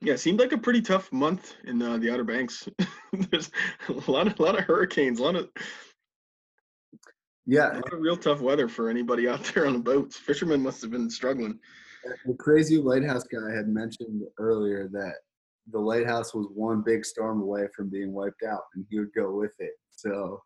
[0.00, 2.68] Yeah, it seemed like a pretty tough month in uh, the Outer Banks.
[3.30, 3.50] There's
[3.88, 5.48] a lot of a lot of hurricanes, a lot of
[7.46, 10.16] Yeah, real tough weather for anybody out there on the boats.
[10.16, 11.58] Fishermen must have been struggling.
[12.26, 15.14] The crazy lighthouse guy had mentioned earlier that
[15.70, 19.32] the lighthouse was one big storm away from being wiped out, and he would go
[19.32, 19.72] with it.
[19.90, 20.42] So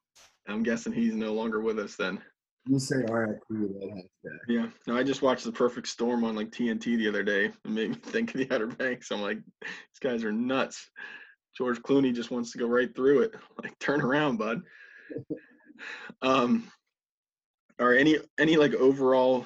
[0.48, 2.20] I'm guessing he's no longer with us then.
[2.68, 4.30] You say RIP lighthouse guy.
[4.48, 4.66] Yeah.
[4.86, 7.46] No, I just watched the perfect storm on like TNT the other day.
[7.46, 9.10] It made me think of the Outer Banks.
[9.10, 10.90] I'm like, these guys are nuts.
[11.56, 13.34] George Clooney just wants to go right through it.
[13.62, 14.60] Like, turn around, bud.
[16.22, 16.70] um,
[17.78, 19.44] are any any like overall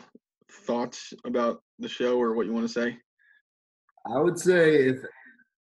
[0.50, 2.96] thoughts about the show or what you want to say?
[4.06, 4.98] I would say if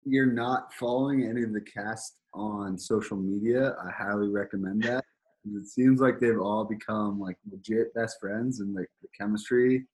[0.05, 5.05] you're not following any of the cast on social media, I highly recommend that.
[5.45, 9.87] It seems like they've all become like legit best friends, and like the chemistry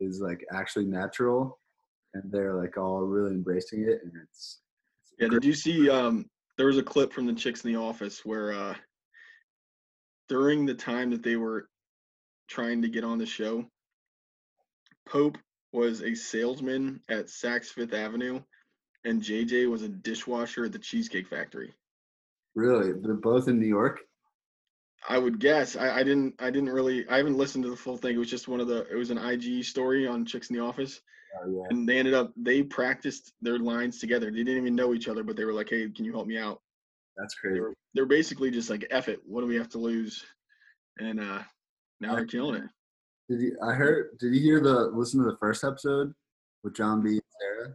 [0.00, 1.58] is like actually natural,
[2.14, 4.60] and they're like all really embracing it, and it's.
[5.02, 5.28] it's Yeah.
[5.28, 5.42] great.
[5.42, 5.90] Did you see?
[5.90, 8.74] Um, there was a clip from the chicks in the office where uh,
[10.28, 11.68] during the time that they were
[12.48, 13.64] trying to get on the show,
[15.06, 15.38] Pope
[15.72, 18.40] was a salesman at Saks Fifth Avenue,
[19.04, 21.72] and JJ was a dishwasher at the Cheesecake Factory.
[22.54, 24.00] Really, they're both in New York.
[25.06, 25.76] I would guess.
[25.76, 26.34] I, I didn't.
[26.38, 27.06] I didn't really.
[27.08, 28.14] I haven't listened to the full thing.
[28.14, 28.86] It was just one of the.
[28.90, 31.00] It was an IG story on Chicks in the Office,
[31.44, 31.62] Oh yeah.
[31.68, 32.32] and they ended up.
[32.36, 34.30] They practiced their lines together.
[34.30, 36.38] They didn't even know each other, but they were like, "Hey, can you help me
[36.38, 36.62] out?"
[37.18, 37.60] That's crazy.
[37.92, 39.20] They're basically just like, "F it.
[39.26, 40.24] What do we have to lose?"
[40.98, 41.42] And uh
[42.00, 42.70] now they're killing it.
[43.28, 43.58] Did you?
[43.62, 44.18] I heard.
[44.18, 46.12] Did you hear the listen to the first episode
[46.62, 47.10] with John B.
[47.10, 47.74] and Sarah?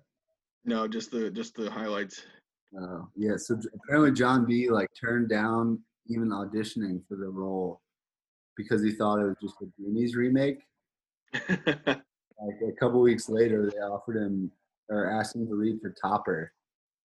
[0.66, 2.24] No, just the just the highlights.
[2.80, 3.36] Uh, yeah.
[3.38, 4.70] So apparently John B.
[4.70, 7.82] like turned down even auditioning for the role
[8.56, 10.60] because he thought it was just a Goonies remake.
[12.42, 14.50] Like a couple weeks later, they offered him
[14.90, 16.54] or asked him to read for Topper,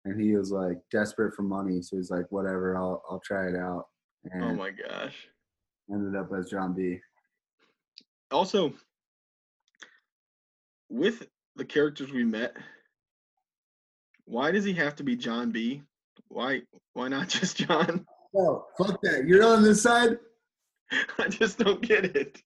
[0.06, 1.82] and he was like desperate for money.
[1.82, 3.88] So he's like, "Whatever, I'll I'll try it out."
[4.32, 5.28] And oh my gosh.
[5.92, 7.00] Ended up as John B.
[8.32, 8.74] Also,
[10.90, 12.56] with the characters we met,
[14.26, 15.82] why does he have to be John B?
[16.28, 16.62] Why
[16.94, 18.06] why not just John?
[18.36, 19.26] Oh, fuck that!
[19.28, 20.18] You're on this side
[21.18, 22.42] I just don't get it.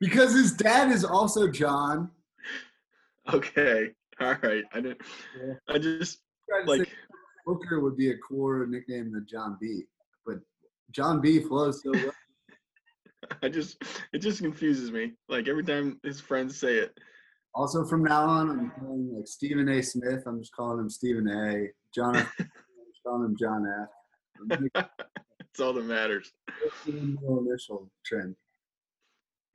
[0.00, 2.10] because his dad is also John.
[3.32, 3.90] Okay.
[4.20, 4.64] All right.
[4.72, 5.00] I didn't
[5.40, 5.54] Yeah.
[5.68, 6.88] I just Tried to say like
[7.46, 9.82] Booker would be a cooler nickname than John B.
[10.26, 10.38] But
[10.92, 12.12] John B flows so well.
[13.42, 15.12] I just it just confuses me.
[15.28, 16.98] Like every time his friends say it.
[17.54, 19.82] Also, from now on, I'm calling like Stephen A.
[19.82, 20.22] Smith.
[20.26, 21.68] I'm just calling him Stephen A.
[21.94, 22.16] John.
[22.16, 22.32] F.
[22.38, 22.46] I'm
[22.90, 23.64] just calling him John
[24.78, 24.84] F.
[25.58, 26.30] It's all that matters.
[26.86, 28.36] initial trend.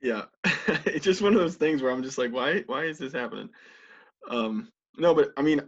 [0.02, 0.24] Yeah.
[0.84, 3.48] it's just one of those things where I'm just like, why why is this happening?
[4.28, 5.62] Um no, but I mean,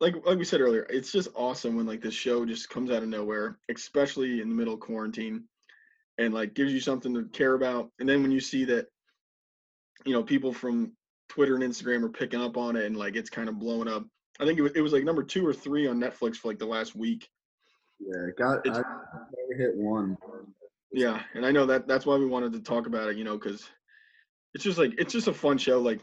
[0.00, 3.04] like like we said earlier, it's just awesome when like this show just comes out
[3.04, 5.44] of nowhere, especially in the middle of quarantine
[6.18, 7.90] and like gives you something to care about.
[7.98, 8.86] And then when you see that
[10.04, 10.92] you know, people from
[11.28, 14.04] Twitter and Instagram are picking up on it and like it's kind of blowing up.
[14.38, 16.58] I think it was, it was like number 2 or 3 on Netflix for like
[16.58, 17.28] the last week.
[17.98, 18.58] Yeah, it got.
[18.66, 20.16] I never hit one.
[20.92, 23.38] Yeah, and I know that that's why we wanted to talk about it, you know,
[23.38, 23.68] cuz
[24.54, 26.00] it's just like it's just a fun show like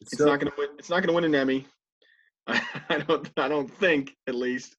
[0.00, 0.68] it's so, not gonna win.
[0.78, 1.66] It's not gonna win an Emmy.
[2.48, 3.30] I, don't.
[3.36, 4.74] I don't think, at least.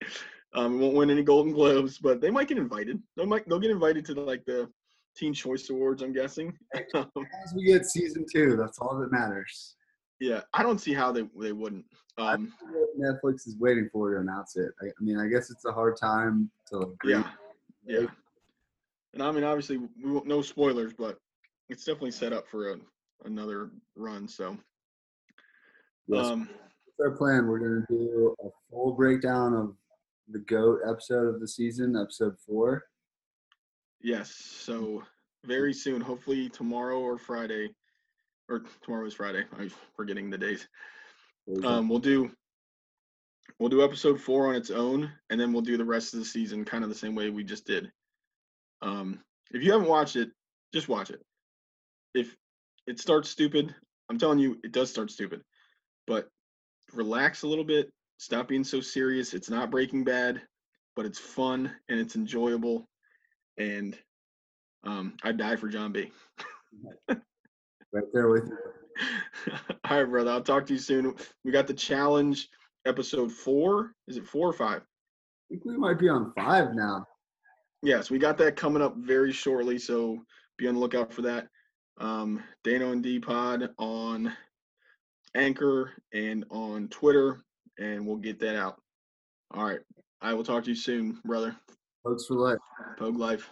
[0.55, 3.01] Um, won't win any Golden Globes, but they might get invited.
[3.17, 3.47] They might.
[3.47, 4.69] They'll get invited to the, like the
[5.15, 6.01] Teen Choice Awards.
[6.03, 6.57] I'm guessing.
[6.93, 7.09] Um,
[7.43, 9.75] As we get season two, that's all that matters.
[10.19, 11.85] yeah, I don't see how they they wouldn't.
[12.19, 14.71] Um, don't know what Netflix is waiting for to announce it.
[14.81, 17.23] I, I mean, I guess it's a hard time to yeah,
[17.85, 18.05] yeah.
[19.13, 21.17] And I mean, obviously, we won't, no spoilers, but
[21.69, 22.77] it's definitely set up for a,
[23.25, 24.27] another run.
[24.27, 24.57] So,
[26.07, 26.49] Yes, um,
[26.95, 27.47] What's our plan?
[27.47, 29.75] We're gonna do a full breakdown of
[30.29, 32.83] the goat episode of the season, episode four.
[34.01, 34.33] yes.
[34.35, 35.03] So
[35.45, 37.69] very soon, hopefully tomorrow or Friday,
[38.49, 39.43] or tomorrow is Friday.
[39.57, 40.67] I'm forgetting the days.
[41.65, 42.31] Um, we'll do
[43.59, 46.25] we'll do episode four on its own and then we'll do the rest of the
[46.25, 47.91] season kind of the same way we just did
[48.81, 49.19] um,
[49.51, 50.29] if you haven't watched it
[50.73, 51.21] just watch it
[52.13, 52.35] if
[52.87, 53.73] it starts stupid
[54.09, 55.41] i'm telling you it does start stupid
[56.07, 56.29] but
[56.93, 57.91] relax a little bit
[58.23, 60.41] stop being so serious it's not breaking bad
[60.95, 62.87] but it's fun and it's enjoyable
[63.57, 63.97] and
[64.85, 66.11] um, i'd die for john b
[67.93, 68.57] right there with you.
[69.89, 70.31] All right, brother.
[70.31, 71.15] I'll talk to you soon.
[71.45, 72.49] We got the challenge
[72.85, 73.93] episode four.
[74.07, 74.81] Is it four or five?
[74.81, 77.05] I think we might be on five now.
[77.81, 79.77] Yes, we got that coming up very shortly.
[79.77, 80.23] So
[80.57, 81.47] be on the lookout for that.
[81.99, 84.33] Um, Danno and Dee Pod on
[85.35, 87.41] Anchor and on Twitter,
[87.79, 88.81] and we'll get that out.
[89.51, 89.79] All right.
[90.21, 91.55] I will talk to you soon, brother.
[92.03, 92.59] Folks for life.
[92.97, 93.49] Pogue life.